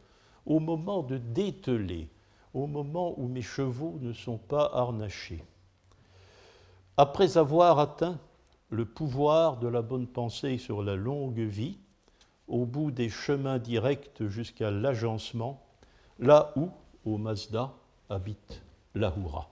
[0.45, 2.09] au moment de dételer,
[2.53, 5.43] au moment où mes chevaux ne sont pas harnachés.
[6.97, 8.19] Après avoir atteint
[8.69, 11.77] le pouvoir de la bonne pensée sur la longue vie,
[12.47, 15.61] au bout des chemins directs jusqu'à l'agencement,
[16.19, 16.69] là où,
[17.05, 17.73] au Mazda,
[18.09, 18.61] habite
[18.93, 19.49] l'Ahura.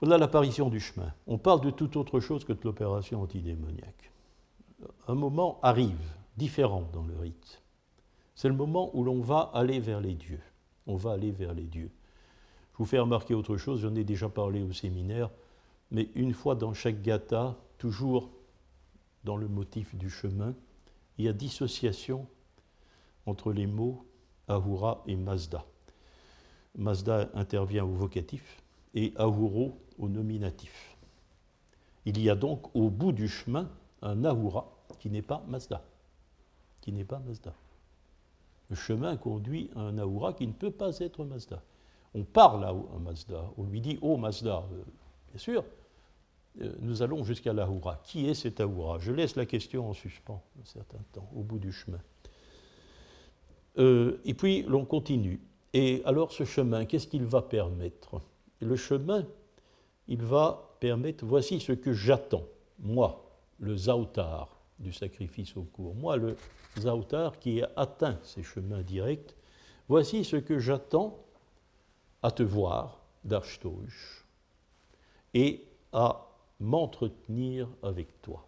[0.00, 1.12] Voilà l'apparition du chemin.
[1.26, 4.10] On parle de toute autre chose que de l'opération antidémoniaque.
[5.08, 5.96] Un moment arrive,
[6.36, 7.62] différent dans le rite.
[8.34, 10.40] C'est le moment où l'on va aller vers les dieux.
[10.86, 11.90] On va aller vers les dieux.
[12.72, 15.30] Je vous fais remarquer autre chose, j'en ai déjà parlé au séminaire,
[15.90, 18.30] mais une fois dans chaque gata, toujours
[19.22, 20.54] dans le motif du chemin,
[21.18, 22.26] il y a dissociation
[23.26, 24.04] entre les mots
[24.48, 25.64] Ahura et Mazda.
[26.76, 28.60] Mazda intervient au vocatif
[28.94, 30.96] et Ahuro au nominatif.
[32.04, 33.70] Il y a donc au bout du chemin
[34.02, 35.82] un Ahura qui n'est pas Mazda.
[36.84, 37.54] Qui n'est pas Mazda.
[38.68, 41.62] Le chemin conduit à un Ahura qui ne peut pas être Mazda.
[42.12, 44.62] On parle à Mazda, on lui dit Oh Mazda,
[45.30, 45.64] Bien sûr,
[46.60, 48.02] euh, nous allons jusqu'à l'Ahoura.
[48.04, 51.58] Qui est cet Aoura Je laisse la question en suspens un certain temps, au bout
[51.58, 52.02] du chemin.
[53.78, 55.40] Euh, et puis l'on continue.
[55.72, 58.20] Et alors ce chemin, qu'est-ce qu'il va permettre?
[58.60, 59.24] Le chemin,
[60.06, 62.44] il va permettre, voici ce que j'attends,
[62.78, 63.24] moi,
[63.58, 66.36] le Zautar du sacrifice au cours, moi, le
[66.78, 69.34] Zautar qui a atteint ces chemins directs,
[69.88, 71.24] voici ce que j'attends
[72.22, 74.24] à te voir, d'Archtouch,
[75.34, 76.28] et à
[76.60, 78.46] m'entretenir avec toi.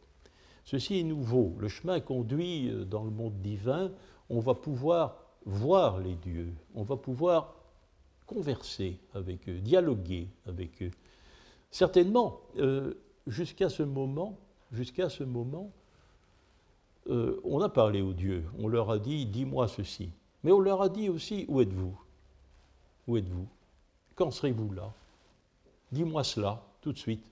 [0.64, 1.54] Ceci est nouveau.
[1.58, 3.92] Le chemin conduit euh, dans le monde divin.
[4.28, 6.52] On va pouvoir voir les dieux.
[6.74, 7.54] On va pouvoir
[8.26, 10.90] converser avec eux, dialoguer avec eux.
[11.70, 12.94] Certainement, euh,
[13.28, 14.38] jusqu'à ce moment,
[14.72, 15.70] jusqu'à ce moment,
[17.08, 18.44] euh, on a parlé aux dieux.
[18.58, 20.10] On leur a dit, dis-moi ceci.
[20.42, 21.98] Mais on leur a dit aussi, où êtes-vous?
[23.06, 23.46] Où êtes-vous?
[24.14, 24.92] Quand serez-vous là?
[25.92, 27.24] Dis-moi cela tout de suite.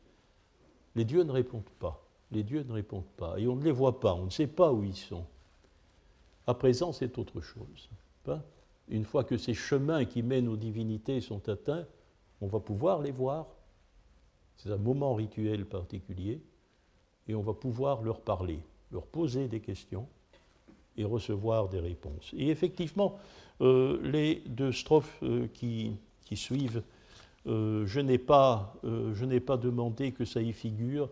[0.94, 2.04] Les dieux ne répondent pas.
[2.30, 3.38] Les dieux ne répondent pas.
[3.38, 5.24] Et on ne les voit pas, on ne sait pas où ils sont.
[6.46, 7.88] À présent, c'est autre chose.
[8.88, 11.86] Une fois que ces chemins qui mènent aux divinités sont atteints,
[12.40, 13.46] on va pouvoir les voir.
[14.56, 16.42] C'est un moment rituel particulier.
[17.26, 18.60] Et on va pouvoir leur parler,
[18.92, 20.06] leur poser des questions
[20.96, 22.32] et recevoir des réponses.
[22.36, 23.18] Et effectivement,
[23.60, 26.82] euh, les deux strophes euh, qui, qui, suivent
[27.46, 28.74] euh, je n'ai pas,
[29.46, 31.10] pas, demandé que ça y figure,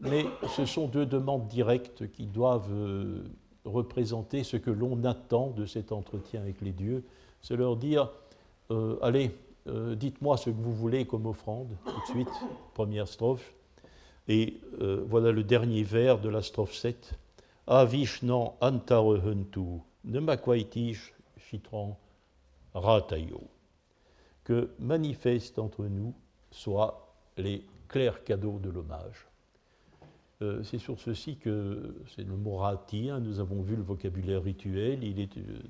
[0.00, 0.24] mais
[0.56, 2.70] ce sont deux demandes directes qui doivent
[3.64, 7.04] représenter ce que l'on attend de cet entretien avec les dieux.
[7.42, 8.10] C'est leur dire,
[9.02, 9.30] allez,
[9.66, 12.34] dites-moi ce que vous voulez comme offrande, tout de suite,
[12.74, 13.52] première strophe.
[14.28, 14.60] Et
[15.06, 17.14] voilà le dernier vers de la strophe 7.
[17.66, 18.54] Avishnan
[20.04, 21.98] nemakwaitish chitran
[22.74, 23.40] ratayo
[24.44, 26.14] que manifestent entre nous
[26.50, 29.26] soient les clairs cadeaux de l'hommage.
[30.40, 34.42] Euh, c'est sur ceci que c'est le mot rati, hein, nous avons vu le vocabulaire
[34.42, 35.00] rituel,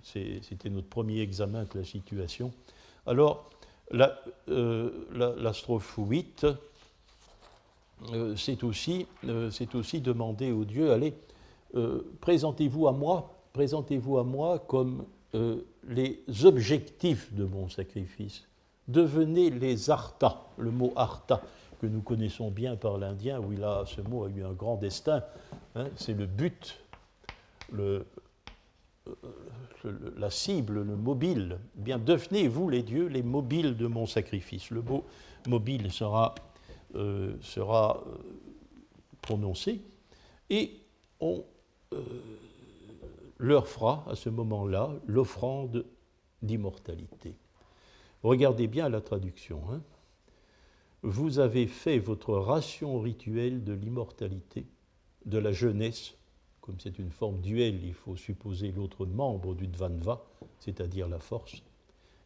[0.02, 2.52] c'était notre premier examen de la situation.
[3.06, 3.50] Alors,
[3.90, 6.46] la, euh, la, strophe 8,
[8.12, 9.06] euh, c'est aussi,
[10.00, 11.14] demander au Dieu, allez,
[12.20, 15.04] présentez-vous à moi, présentez-vous à moi comme
[15.86, 18.48] les objectifs de mon sacrifice
[18.88, 21.42] devenez les arta, le mot arta
[21.80, 24.76] que nous connaissons bien par l'Indien, où il a, ce mot a eu un grand
[24.76, 25.22] destin,
[25.76, 26.80] hein, c'est le but,
[30.16, 31.58] la cible, le mobile.
[31.78, 34.70] Eh bien, devenez-vous les dieux, les mobiles de mon sacrifice.
[34.70, 35.04] Le mot
[35.46, 36.34] mobile sera,
[36.94, 38.16] euh, sera euh,
[39.20, 39.80] prononcé
[40.50, 40.80] et
[41.20, 41.44] on
[41.92, 42.02] euh,
[43.38, 45.84] leur fera à ce moment-là l'offrande
[46.42, 47.34] d'immortalité.
[48.22, 49.62] Regardez bien la traduction.
[49.70, 49.80] Hein.
[51.02, 54.66] Vous avez fait votre ration rituelle de l'immortalité,
[55.26, 56.14] de la jeunesse,
[56.60, 60.24] comme c'est une forme duel, il faut supposer l'autre membre du Dvanva,
[60.58, 61.62] c'est-à-dire la force,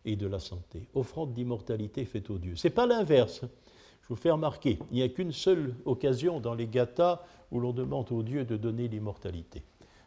[0.05, 0.89] et de la santé.
[0.95, 2.57] Offrande d'immortalité faite aux dieux.
[2.57, 3.43] Ce n'est pas l'inverse.
[4.03, 7.73] Je vous fais remarquer, il n'y a qu'une seule occasion dans les gathas où l'on
[7.73, 9.63] demande aux dieux de donner l'immortalité.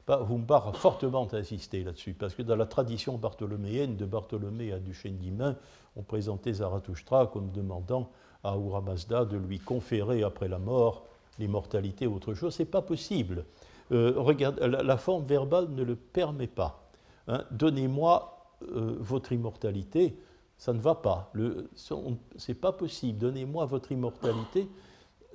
[0.07, 5.55] Humbach a fortement insisté là-dessus, parce que dans la tradition bartholoméenne de Bartholomé à Duchesne-Guimain,
[5.95, 8.11] on présentait Zarathustra comme demandant
[8.43, 11.07] à Ahura Mazda de lui conférer après la mort
[11.39, 12.53] l'immortalité ou autre chose.
[12.53, 13.45] Ce n'est pas possible.
[13.91, 16.87] Euh, regarde, la, forme verbale ne le permet pas.
[17.27, 17.43] Hein.
[17.51, 20.17] Donnez-moi euh, votre immortalité,
[20.57, 21.31] ça ne va pas.
[21.75, 23.19] Ce n'est pas possible.
[23.19, 24.67] Donnez-moi votre immortalité.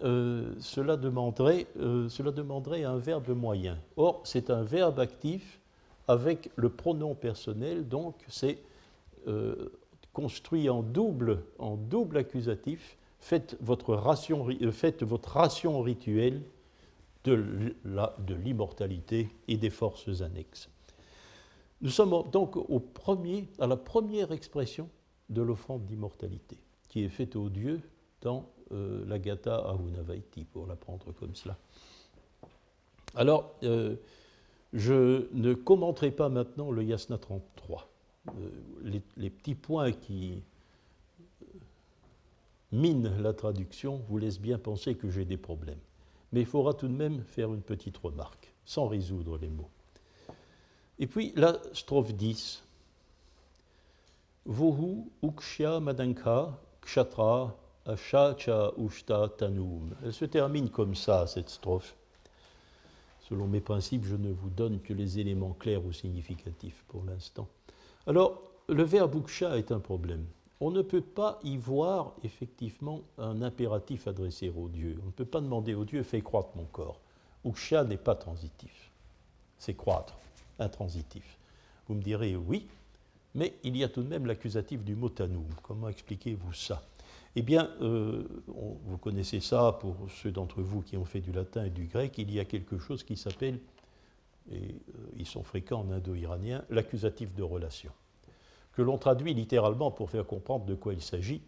[0.02, 3.78] Euh, cela, demanderait, euh, cela demanderait un verbe moyen.
[3.96, 5.60] Or, c'est un verbe actif
[6.08, 8.58] avec le pronom personnel, donc c'est
[9.28, 9.70] euh,
[10.14, 12.96] construit en double, en double accusatif.
[13.18, 16.42] Faites votre ration, faites votre ration rituelle
[17.24, 20.70] de l'immortalité et des forces annexes.
[21.82, 24.88] Nous sommes donc au premier, à la première expression
[25.30, 26.58] de l'offrande d'immortalité,
[26.88, 27.80] qui est faite aux dieux
[28.20, 31.56] dans euh, la Gata Ahunavaiti, pour la prendre comme cela.
[33.14, 33.96] Alors, euh,
[34.72, 37.88] je ne commenterai pas maintenant le Yasna 33.
[38.28, 38.32] Euh,
[39.16, 40.42] les, petits points qui
[42.70, 45.80] minent la traduction vous laissent bien penser que j'ai des problèmes.
[46.32, 49.70] Mais il faudra tout de même faire une petite remarque, sans résoudre les mots.
[50.98, 52.62] Et puis la strophe 10.
[54.50, 57.54] Vohu ukshya madanka kshatra
[57.86, 59.94] Ashacha Ushta Tanum.
[60.04, 61.94] Elle se termine comme ça, cette strophe.
[63.20, 67.46] Selon mes principes, je ne vous donne que les éléments clairs ou significatifs pour l'instant.
[68.08, 70.26] Alors, le verbe uksha est un problème.
[70.60, 74.98] on ne peut pas y voir effectivement un impératif adressé au Dieu.
[75.04, 77.00] On ne peut pas demander au Dieu fais croître mon corps.
[77.44, 78.90] Uksha n'est pas transitif,
[79.58, 80.18] c'est croître,
[80.58, 81.38] intransitif.
[81.88, 82.68] Vous me direz oui,
[83.34, 85.10] mais il y a tout de même l'accusatif du mot
[85.62, 86.82] Comment expliquez-vous ça?
[87.36, 91.64] Eh bien, euh, vous connaissez ça pour ceux d'entre vous qui ont fait du latin
[91.64, 93.60] et du grec, il y a quelque chose qui s'appelle,
[94.50, 94.72] et euh,
[95.16, 97.92] ils sont fréquents en indo-iranien, l'accusatif de relation
[98.72, 101.42] que l'on traduit littéralement pour faire comprendre de quoi il s'agit,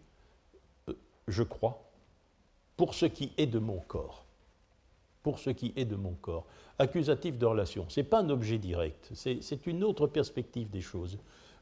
[0.89, 0.93] euh,
[1.27, 1.89] je crois,
[2.77, 4.25] pour ce qui est de mon corps.
[5.21, 6.45] Pour ce qui est de mon corps.
[6.79, 7.85] Accusatif de relation.
[7.87, 11.17] Ce n'est pas un objet direct, c'est une autre perspective des choses.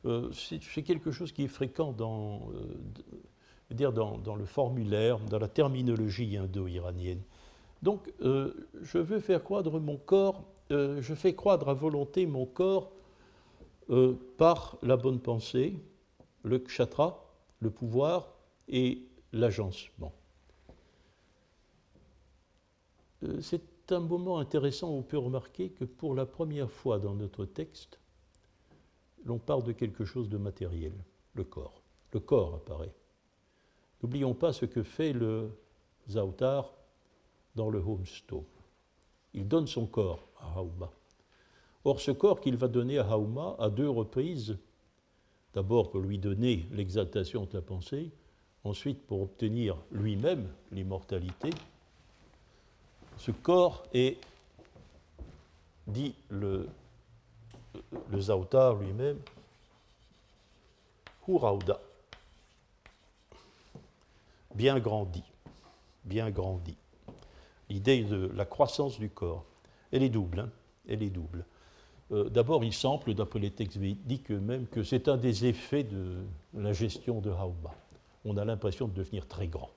[0.06, 5.47] Euh, c'est quelque chose qui est fréquent dans, euh, dire dans, le formulaire, dans la
[5.47, 7.22] terminologie indo-iranienne.
[7.84, 12.91] Donc, je veux faire croître mon corps, je fais croître à volonté mon corps
[13.91, 15.76] euh, par la bonne pensée,
[16.43, 17.26] le kshatra,
[17.60, 18.36] le pouvoir
[18.70, 19.02] et
[19.34, 20.14] l'agencement.
[23.24, 27.43] Euh, c'est un moment intéressant on peut remarquer que pour la première fois dans notre
[27.43, 27.99] texte,
[29.26, 30.93] l'on parle de quelque chose de matériel,
[31.34, 31.82] le corps.
[32.13, 32.93] Le corps apparaît.
[34.01, 35.51] N'oublions pas ce que fait le
[36.09, 36.74] Zautar
[37.55, 38.43] dans le Homestone.
[39.34, 40.91] Il donne son corps à Hauma.
[41.84, 44.57] Or, ce corps qu'il va donner à Hauma à deux reprises,
[45.53, 48.11] d'abord pour lui donner l'exaltation de la pensée,
[48.63, 51.49] ensuite pour obtenir lui-même l'immortalité,
[53.17, 54.17] ce corps est,
[55.88, 56.67] dit le,
[58.09, 59.19] le Zautar lui-même,
[61.28, 61.80] Hurauda,
[64.55, 65.24] bien grandi,
[66.03, 66.76] bien grandi.
[67.69, 69.45] L'idée de la croissance du corps,
[69.91, 70.49] elle est double, hein,
[70.88, 71.45] elle est double.
[72.11, 76.17] Euh, d'abord, il semble, d'après les textes védiques eux-mêmes, que c'est un des effets de
[76.53, 77.74] la gestion de Hauma.
[78.26, 79.69] On a l'impression de devenir très grand.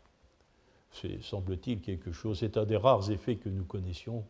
[0.90, 2.38] C'est, semble-t-il, quelque chose.
[2.40, 4.24] C'est un des rares effets que nous connaissions.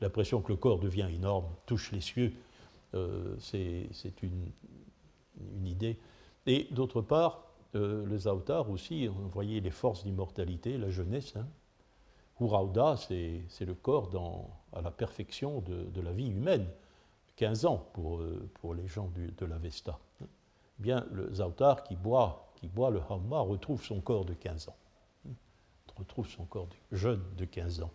[0.00, 2.32] L'impression que le corps devient énorme, touche les cieux,
[3.38, 4.52] c'est, une,
[5.64, 5.98] idée.
[6.46, 7.44] Et d'autre part,
[7.74, 11.34] euh, le Zautar aussi, vous voyez les forces d'immortalité, la jeunesse.
[11.36, 11.46] Hein.
[12.40, 16.66] Hurauda, c'est, le corps dans, à la perfection de la vie humaine.
[17.36, 19.98] 15 ans pour, euh, pour les gens de la Vesta.
[20.22, 20.24] Eh
[20.78, 24.76] bien, le Zautar qui boit, qui boit le Hamma retrouve son corps de 15 ans.
[25.96, 27.90] Retrouve son corps de, jeune de 15 ans.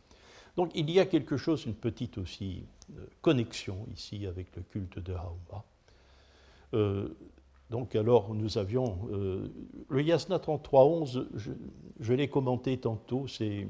[0.58, 2.64] Donc il y a quelque chose, une petite aussi
[2.98, 5.64] euh, connexion ici avec le culte de Hauma.
[6.74, 7.10] Euh,
[7.70, 8.98] donc alors nous avions
[9.88, 11.52] le Yasna 33.11, je,
[12.02, 13.66] je l'ai commenté tantôt, c'est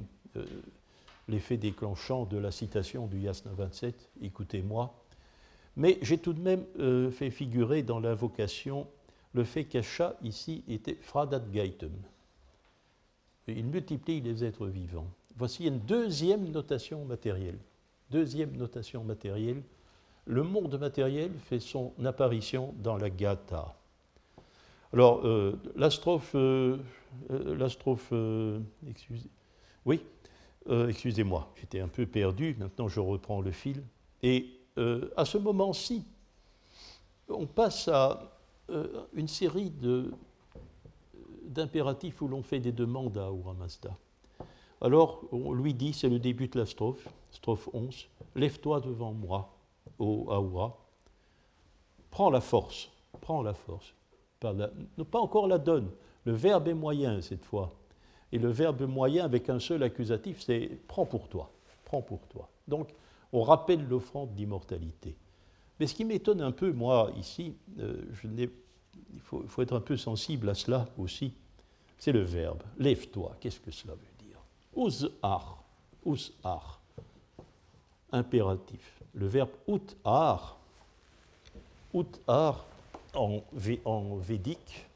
[1.27, 5.01] l'effet déclenchant de la citation du Yasna 27, écoutez-moi,
[5.75, 8.87] mais j'ai tout de même euh, fait figurer dans l'invocation
[9.33, 11.93] le fait qu'Acha ici était fradat gaitum.
[13.47, 15.07] Il multiplie les êtres vivants.
[15.37, 17.57] Voici une deuxième notation matérielle.
[18.09, 19.63] Deuxième notation matérielle.
[20.25, 23.75] Le monde matériel fait son apparition dans la Gata.
[24.93, 26.77] Alors, euh, la strophe, euh,
[28.89, 29.29] excusez,
[29.85, 30.01] oui,
[30.69, 33.83] excusez-moi, j'étais un peu perdu, maintenant je reprends le fil.
[34.21, 36.03] Et euh, à ce moment-ci,
[37.27, 38.37] on passe à
[38.69, 39.71] euh, une série
[41.43, 43.97] d'impératifs où l'on fait des demandes à Mazda.
[44.81, 49.53] Alors, on lui dit, c'est le début de la strophe, strophe 11, Lève-toi devant moi,
[49.99, 50.77] ô Ahura,
[52.09, 53.93] prends la force, prends la force.
[54.39, 54.55] Pas,
[55.11, 55.91] pas encore la donne,
[56.25, 57.73] le verbe est moyen cette fois.
[58.31, 61.51] Et le verbe moyen avec un seul accusatif, c'est prends pour toi,
[61.83, 62.49] prends pour toi.
[62.67, 62.93] Donc,
[63.33, 65.15] on rappelle l'offrande d'immortalité.
[65.79, 68.01] Mais ce qui m'étonne un peu, moi, ici, euh,
[69.13, 71.33] il faut, être un peu sensible à cela aussi,
[71.97, 72.61] c'est le verbe.
[72.77, 73.35] Lève-toi.
[73.39, 74.10] Qu'est-ce que cela veut
[74.75, 75.57] Uz'ar.
[76.05, 76.79] Uz'ar.
[78.11, 79.01] Impératif.
[79.13, 80.57] Le verbe ut'ar.
[81.93, 82.65] Ut'ar
[83.13, 83.41] en,
[83.85, 84.87] en védique,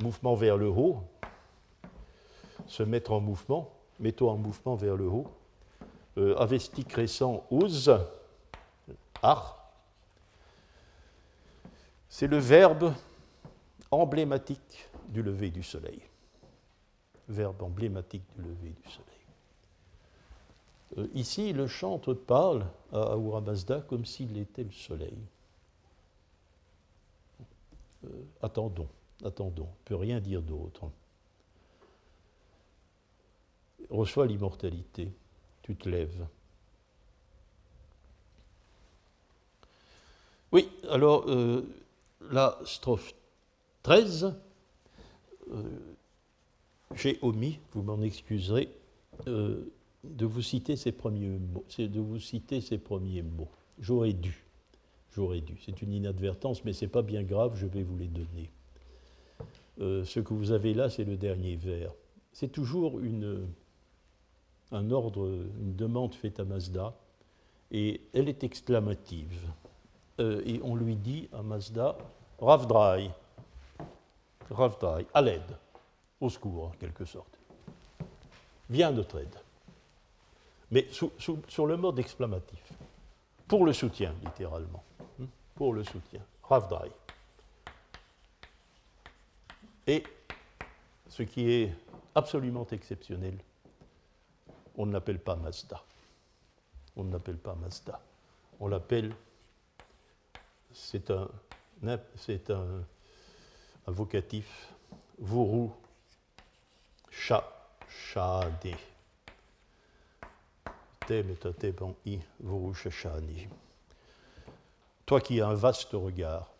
[0.00, 1.02] mouvement vers le haut,
[2.66, 5.30] se mettre en mouvement, mets-toi en mouvement vers le haut
[6.18, 7.90] euh, avestique récent uz,
[9.22, 9.72] ar,
[12.08, 12.92] c'est le verbe
[13.90, 16.02] emblématique du lever du soleil.
[17.28, 19.08] Verbe emblématique du lever du soleil.
[20.98, 25.18] Euh, ici, le chantre parle à Ahura Mazda comme s'il était le soleil.
[28.04, 28.08] Euh,
[28.42, 28.88] attendons,
[29.24, 30.90] attendons, on ne peut rien dire d'autre.
[33.90, 35.12] Reçoit l'immortalité
[35.62, 36.26] tu te lèves.
[40.50, 41.64] Oui, alors euh,
[42.30, 43.14] la strophe
[43.84, 44.34] 13,
[46.94, 48.68] j'ai omis, vous m'en excuserez,
[50.04, 51.64] de vous citer ces premiers mots.
[51.78, 53.48] De vous citer ces premiers mots.
[53.78, 54.44] J'aurais dû.
[55.14, 55.58] J'aurais dû.
[55.64, 58.50] C'est une inadvertance, mais ce n'est pas bien grave, je vais vous les donner.
[59.80, 61.92] Euh, ce que vous avez là, c'est le dernier vers.
[62.32, 63.46] C'est toujours une,
[64.70, 65.26] un ordre,
[65.60, 66.94] une demande faite à Mazda,
[67.70, 69.40] et elle est exclamative.
[70.20, 71.96] Euh, et on lui dit à Mazda,
[72.38, 73.10] Ravdrai,
[74.50, 75.56] Ravdrai, à l'aide,
[76.22, 77.38] au secours en quelque sorte.
[78.70, 79.36] Viens notre aide
[80.72, 82.72] mais sur le mode exclamatif.
[83.46, 84.82] Pour le soutien, littéralement.
[85.18, 85.26] Hmm?
[85.54, 86.22] Pour le soutien.
[86.42, 86.90] Ravdai.
[89.86, 90.02] Et
[91.08, 91.74] ce qui est
[92.14, 93.36] absolument exceptionnel,
[94.78, 95.82] on ne l'appelle pas Mazda.
[96.96, 98.00] On ne l'appelle pas Mazda.
[98.58, 99.14] On l'appelle,
[100.72, 101.28] c'est un,
[101.86, 101.98] un,
[103.86, 104.72] un vocatif,
[105.18, 105.68] Vuru
[107.12, 107.44] Sha
[107.88, 108.74] Shade.
[115.06, 116.50] Toi qui as un vaste regard,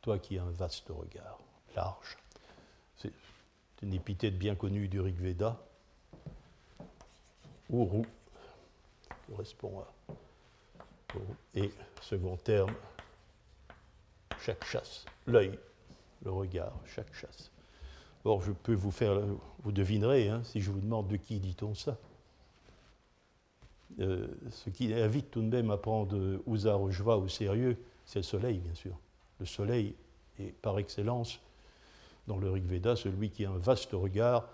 [0.00, 1.38] toi qui as un vaste regard,
[1.76, 2.16] large.
[2.96, 3.12] C'est
[3.82, 5.56] une épithète bien connue du Rig Veda.
[7.70, 8.02] Uru
[9.28, 9.92] correspond à.
[11.54, 12.74] Et second terme,
[14.40, 15.58] chaque chasse, l'œil,
[16.24, 17.50] le regard, chaque chasse.
[18.28, 19.20] Or, je peux vous faire,
[19.62, 21.96] vous devinerez, hein, si je vous demande de qui dit-on ça.
[24.00, 28.24] Euh, ce qui invite tout de même à prendre Uza Rojva au sérieux, c'est le
[28.24, 28.92] soleil, bien sûr.
[29.40, 29.94] Le soleil
[30.38, 31.40] est par excellence,
[32.26, 34.46] dans le Rig Veda, celui qui a un vaste regard,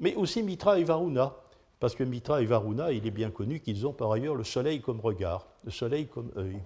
[0.00, 1.34] mais aussi Mitra et Varuna,
[1.78, 4.80] parce que Mitra et Varuna, il est bien connu qu'ils ont par ailleurs le soleil
[4.80, 6.58] comme regard, le soleil comme œil.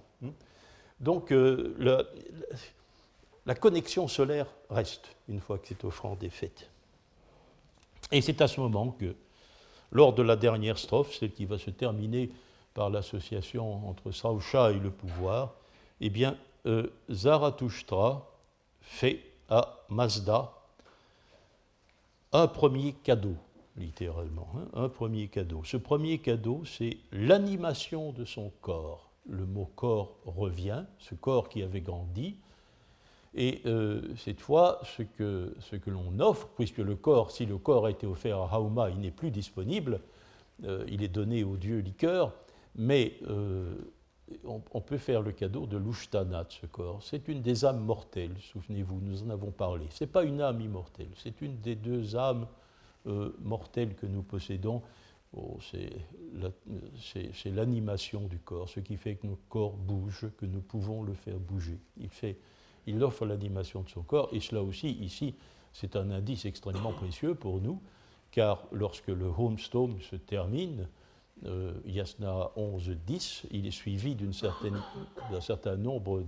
[0.99, 2.03] Donc euh, la,
[3.53, 6.69] connexion solaire reste une fois que cette offrande est faite.
[8.11, 9.15] Et c'est à ce moment que
[9.91, 12.31] lors de la dernière strophe, celle qui va se terminer
[12.73, 15.53] par l'association entre Sausha et le pouvoir,
[16.01, 18.27] eh bien, euh, Zarathustra
[18.81, 20.51] fait à Mazda
[22.33, 23.35] un premier cadeau,
[23.77, 25.63] littéralement, hein, un premier cadeau.
[25.63, 29.09] Ce premier cadeau, c'est l'animation de son corps.
[29.27, 32.35] Le mot corps revient, ce corps qui avait grandi,
[33.35, 37.57] et euh, cette fois, ce que, ce que l'on offre, puisque le corps, si le
[37.57, 39.99] corps a été offert à Hauma, il n'est plus disponible,
[40.63, 42.33] euh, il est donné au dieu liqueur,
[42.75, 43.75] mais euh,
[44.45, 47.03] on, peut faire le cadeau de l'Ushtanat, ce corps.
[47.03, 49.85] C'est une des âmes mortelles, souvenez-vous, nous en avons parlé.
[49.89, 52.47] Ce n'est pas une âme immortelle, c'est une des deux âmes
[53.43, 54.81] mortelles que nous possédons.
[55.37, 61.03] Oh, c'est l'animation du corps, ce qui fait que notre corps bouge, que nous pouvons
[61.03, 61.77] le faire bouger.
[61.97, 62.37] Il fait
[62.87, 65.35] il offre l'animation de son corps, et cela aussi, ici,
[65.73, 67.81] c'est un indice extrêmement précieux pour nous,
[68.31, 70.87] car lorsque le Homestone se termine,
[71.45, 76.23] euh, Yasna 11-10, il est suivi d'un certain nombre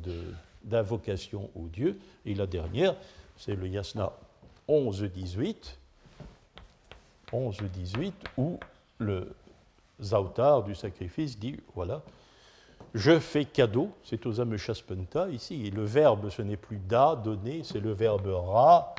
[0.63, 2.95] d'invocations aux dieux, et la dernière,
[3.37, 4.11] c'est le Yasna
[4.67, 5.55] 11-18,
[7.31, 8.59] 11-18, où
[8.99, 9.33] le
[10.01, 12.01] Zautar du sacrifice dit, voilà,
[12.93, 17.63] je fais cadeau, c'est aux Amechaspenta ici, et le verbe ce n'est plus da, donner,
[17.63, 18.95] c'est le verbe ra,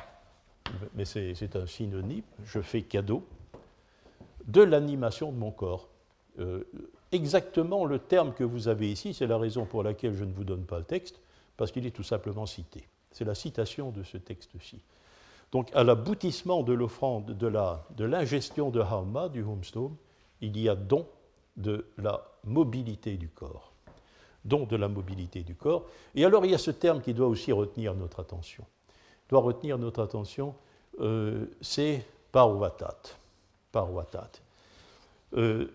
[0.93, 3.25] mais c'est un synonyme, je fais cadeau,
[4.45, 5.89] de l'animation de mon corps.
[6.39, 6.63] Euh,
[7.11, 10.43] exactement le terme que vous avez ici, c'est la raison pour laquelle je ne vous
[10.43, 11.19] donne pas le texte,
[11.57, 12.87] parce qu'il est tout simplement cité.
[13.11, 14.81] C'est la citation de ce texte-ci.
[15.51, 19.95] Donc, à l'aboutissement de l'offrande, de l'ingestion de, de Harma, du homestone,
[20.41, 21.07] il y a don
[21.57, 23.73] de la mobilité du corps
[24.45, 25.85] donc de la mobilité du corps.
[26.15, 28.63] Et alors il y a ce terme qui doit aussi retenir notre attention.
[29.29, 30.55] doit retenir notre attention,
[31.01, 32.97] euh, c'est parvatat.
[33.71, 34.31] Parvatat.
[35.35, 35.67] Euh,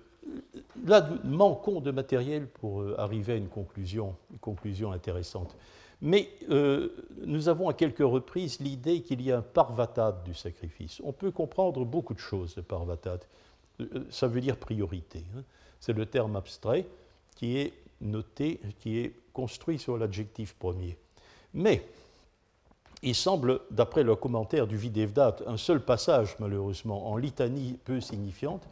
[0.85, 5.57] là, nous manquons de matériel pour euh, arriver à une conclusion, conclusion intéressante.
[6.03, 6.29] Mais
[7.25, 11.01] nous avons à quelques reprises l'idée qu'il y a un parvatat du sacrifice.
[11.03, 13.21] On peut comprendre beaucoup de choses de parvatat.
[14.11, 15.25] ça veut dire priorité.
[15.35, 15.43] Hein.
[15.81, 16.85] C'est le terme abstrait
[17.37, 20.97] qui est noté, qui est construit sur l'adjectif premier.
[21.53, 21.87] Mais
[23.03, 28.67] il semble, d'après le commentaire du Videvdat, un seul passage, malheureusement, en litanie peu signifiante,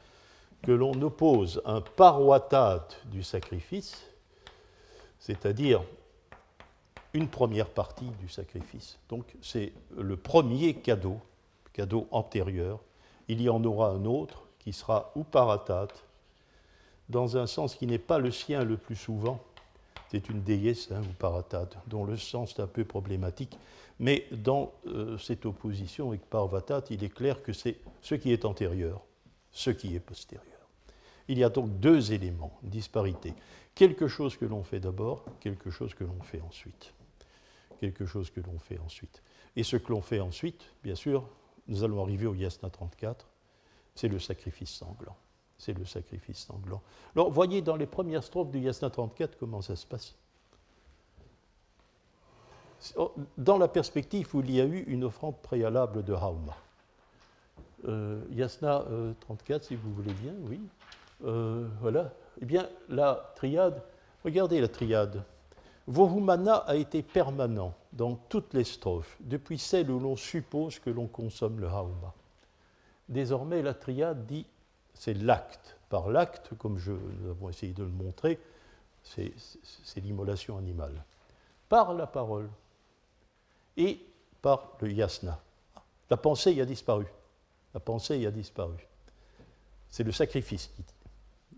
[0.62, 4.00] que l'on oppose un paroitat du sacrifice,
[5.18, 5.82] c'est-à-dire
[7.14, 8.98] une première partie du sacrifice.
[9.08, 11.18] Donc c'est le premier cadeau,
[11.72, 12.80] cadeau antérieur.
[13.28, 15.88] Il y en aura un autre qui sera ou paratat,
[17.08, 19.40] dans un sens qui n'est pas le sien le plus souvent,
[20.10, 23.56] C'est une déesse hein, ou paratade, dont le sens est un peu problématique.
[23.98, 28.44] Mais dans euh, cette opposition avec Parvatat, il est clair que c'est ce qui est
[28.44, 29.00] antérieur,
[29.52, 30.68] ce qui est postérieur.
[31.28, 33.32] Il y a donc deux éléments, disparité.
[33.74, 36.92] Quelque chose que l'on fait d'abord, quelque chose que l'on fait ensuite.
[37.80, 39.22] Quelque chose que l'on fait ensuite.
[39.56, 41.26] Et ce que l'on fait ensuite, bien sûr,
[41.68, 43.26] nous allons arriver au Yasna 34,
[43.94, 45.16] c'est le sacrifice sanglant
[45.62, 46.82] c'est le sacrifice sanglant.
[47.14, 50.16] Alors, voyez dans les premières strophes du Yasna 34 comment ça se passe.
[52.96, 56.56] Oh, dans la perspective où il y a eu une offrande préalable de Hauma.
[57.86, 58.84] Euh, Yasna
[59.20, 60.60] 34, euh, si vous voulez bien, oui.
[61.24, 62.12] Euh, voilà.
[62.40, 63.80] Eh bien, la triade,
[64.24, 65.22] regardez la triade.
[65.86, 71.06] Vohumana a été permanent dans toutes les strophes, depuis celle où l'on suppose que l'on
[71.06, 72.14] consomme le Hauma.
[73.08, 74.46] Désormais, la triade dit
[74.94, 75.76] c'est l'acte.
[75.88, 78.40] Par l'acte, comme nous avons essayé de le montrer,
[79.02, 79.32] c'est
[79.96, 81.04] l'immolation animale.
[81.68, 82.48] Par la parole
[83.76, 84.00] et
[84.40, 85.40] par le yasna.
[86.10, 87.06] La pensée y a disparu.
[87.74, 88.76] La pensée y a disparu.
[89.88, 90.70] C'est le sacrifice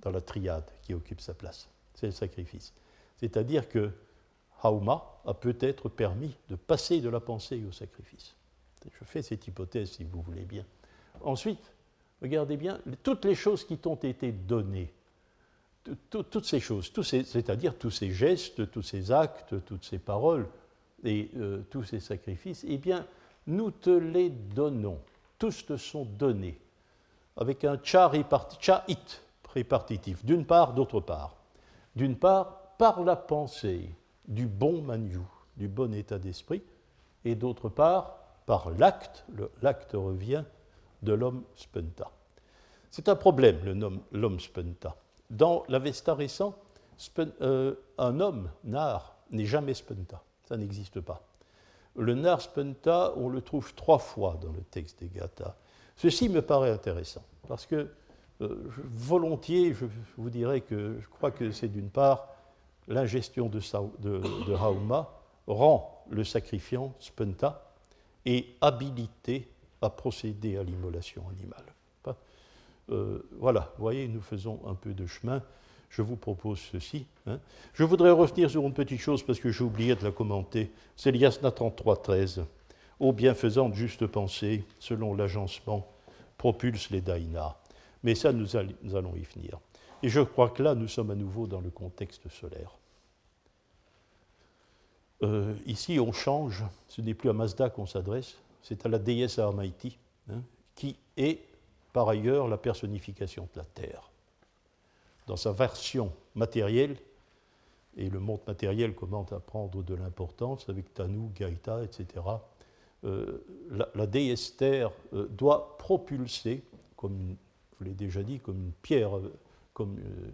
[0.01, 1.69] dans la triade qui occupe sa place.
[1.95, 2.73] C'est le sacrifice.
[3.17, 3.93] C'est-à-dire que
[4.63, 8.35] Hauma a peut-être permis de passer de la pensée au sacrifice.
[8.85, 10.65] Je fais cette hypothèse si vous voulez bien.
[11.23, 11.73] Ensuite,
[12.25, 14.91] regardez bien, toutes les choses qui t'ont été données,
[16.09, 20.49] toutes ces choses, c'est-à-dire tous ces gestes, tous ces actes, toutes ces paroles
[21.05, 23.07] et euh, tous ces sacrifices, eh bien,
[23.47, 24.99] nous te les donnons.
[25.39, 26.59] Tous te sont donnés,
[27.37, 28.11] avec un cha,
[28.89, 29.23] it
[29.53, 31.37] répartitif, d'une part, d'autre part.
[31.95, 33.91] D'une part, par la pensée
[34.27, 35.19] du bon manu,
[35.59, 36.63] du bon état d'esprit,
[37.27, 38.17] et d'autre part,
[38.47, 39.27] par l'acte,
[39.61, 40.45] l'acte revient
[41.05, 42.11] de l'homme spenta.
[42.91, 43.59] C'est un problème,
[44.13, 44.97] l'homme spenta.
[45.31, 46.57] Dans l'Avesta récent,
[47.19, 50.23] euh, un homme, nar, n'est jamais spenta.
[50.45, 51.23] Ça n'existe pas.
[51.97, 55.57] Le nar spenta, on le trouve trois fois dans le texte des Gathas.
[55.97, 57.89] Ceci me paraît intéressant, parce que
[58.41, 59.87] euh, volontiers, je
[60.17, 62.29] vous dirais que je crois que c'est d'une part
[62.89, 63.61] l'ingestion de,
[64.01, 65.11] de, de Hauma
[65.47, 67.73] rend le sacrifiant spenta
[68.27, 69.49] et habilité
[69.85, 71.65] à procéder à l'immolation animale.
[72.91, 75.43] Euh, voilà, vous voyez, nous faisons un peu de chemin.
[75.89, 77.07] Je vous propose ceci.
[77.27, 77.39] Hein.
[77.73, 80.71] Je voudrais revenir sur une petite chose parce que j'ai oublié de la commenter.
[80.97, 82.45] C'est l'Yasna 33.13.
[83.01, 85.87] Ô bienfaisante juste pensée, selon l'agencement,
[86.37, 87.57] propulse les daïnas.
[88.03, 89.59] Mais ça, nous, allons y venir.
[90.03, 92.77] Et je crois que là, nous sommes à nouveau dans le contexte solaire.
[95.23, 96.65] Euh, ici, on change.
[96.89, 99.97] Ce n'est plus à Mazda qu'on s'adresse, c'est à la déesse Armaïti,
[100.29, 100.43] hein,
[100.75, 101.41] qui est
[101.93, 104.11] par ailleurs la personnification de la Terre.
[105.29, 106.97] Dans sa version matérielle,
[107.97, 112.25] et le monde matériel commence à prendre de l'importance avec Tanu, Gaïta, etc.,
[113.05, 113.45] euh,
[113.95, 116.65] la, déesse Terre euh, doit propulser,
[116.97, 117.37] comme
[117.79, 119.31] je l'ai déjà dit, comme une pierre euh,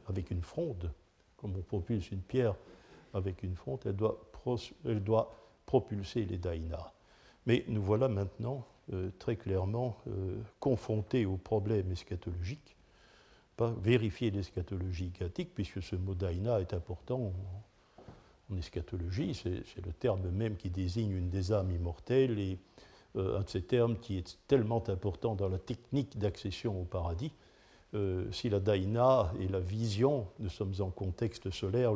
[0.06, 0.90] avec une fronde,
[1.36, 2.54] comme on propulse une pierre
[3.12, 3.80] avec une fronde,
[4.84, 6.92] elle doit, propulser les Daïnas.
[7.50, 12.76] Mais nous voilà maintenant euh, très clairement euh, confrontés aux problèmes eschatologiques,
[13.56, 17.32] pas vérifier l'eschatologie gothique, puisque ce mot daina est important
[18.52, 22.56] en, eschatologie, c'est le terme même qui désigne une des âmes immortelles et
[23.16, 27.32] euh, un de ces termes qui est tellement important dans la technique d'accession au paradis.
[28.30, 31.94] si la daina et la vision, nous sommes en contexte solaire,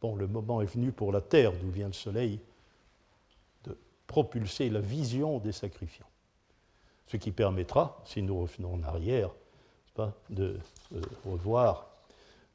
[0.00, 2.38] bon, le moment est venu pour la terre, d'où vient le soleil,
[4.06, 6.08] propulser la vision des sacrifiants.
[7.06, 9.30] Ce qui permettra, si nous revenons en arrière,
[10.30, 10.58] de
[10.94, 11.86] euh, revoir,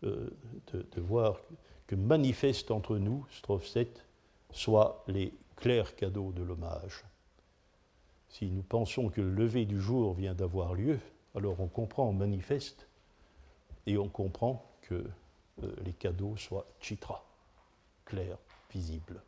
[0.04, 0.30] euh,
[0.74, 1.40] de, voir
[1.88, 4.06] que manifeste entre nous, strophe 7,
[4.52, 7.04] soit les clairs cadeaux de l'hommage.
[8.30, 11.00] Si nous pensons que le lever du jour vient d'avoir lieu,
[11.36, 12.88] alors on comprend, on manifeste,
[13.88, 15.04] et on comprend que
[15.64, 17.26] euh, les cadeaux soient chitra,
[18.06, 18.38] clairs,
[18.72, 19.22] visibles,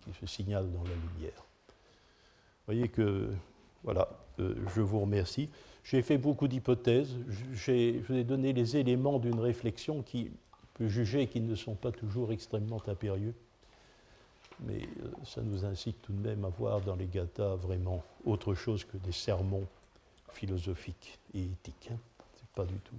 [0.00, 1.44] qui se signalent dans la lumière.
[2.66, 3.30] Voyez que,
[3.84, 4.08] voilà,
[4.38, 5.48] euh, je vous remercie.
[5.84, 7.16] J'ai fait beaucoup d'hypothèses.
[7.52, 10.30] Je vous ai donné les éléments d'une réflexion qui
[10.74, 13.34] peut juger qu'ils ne sont pas toujours extrêmement impérieux.
[14.60, 18.54] Mais euh, ça nous incite tout de même à voir dans les gathas vraiment autre
[18.54, 19.66] chose que des sermons
[20.32, 21.90] philosophiques et éthiques.
[21.90, 21.98] Hein.
[22.36, 22.94] C'est pas du tout.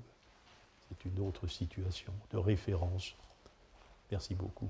[0.89, 3.16] C'est une autre situation de référence.
[4.11, 4.70] Merci beaucoup.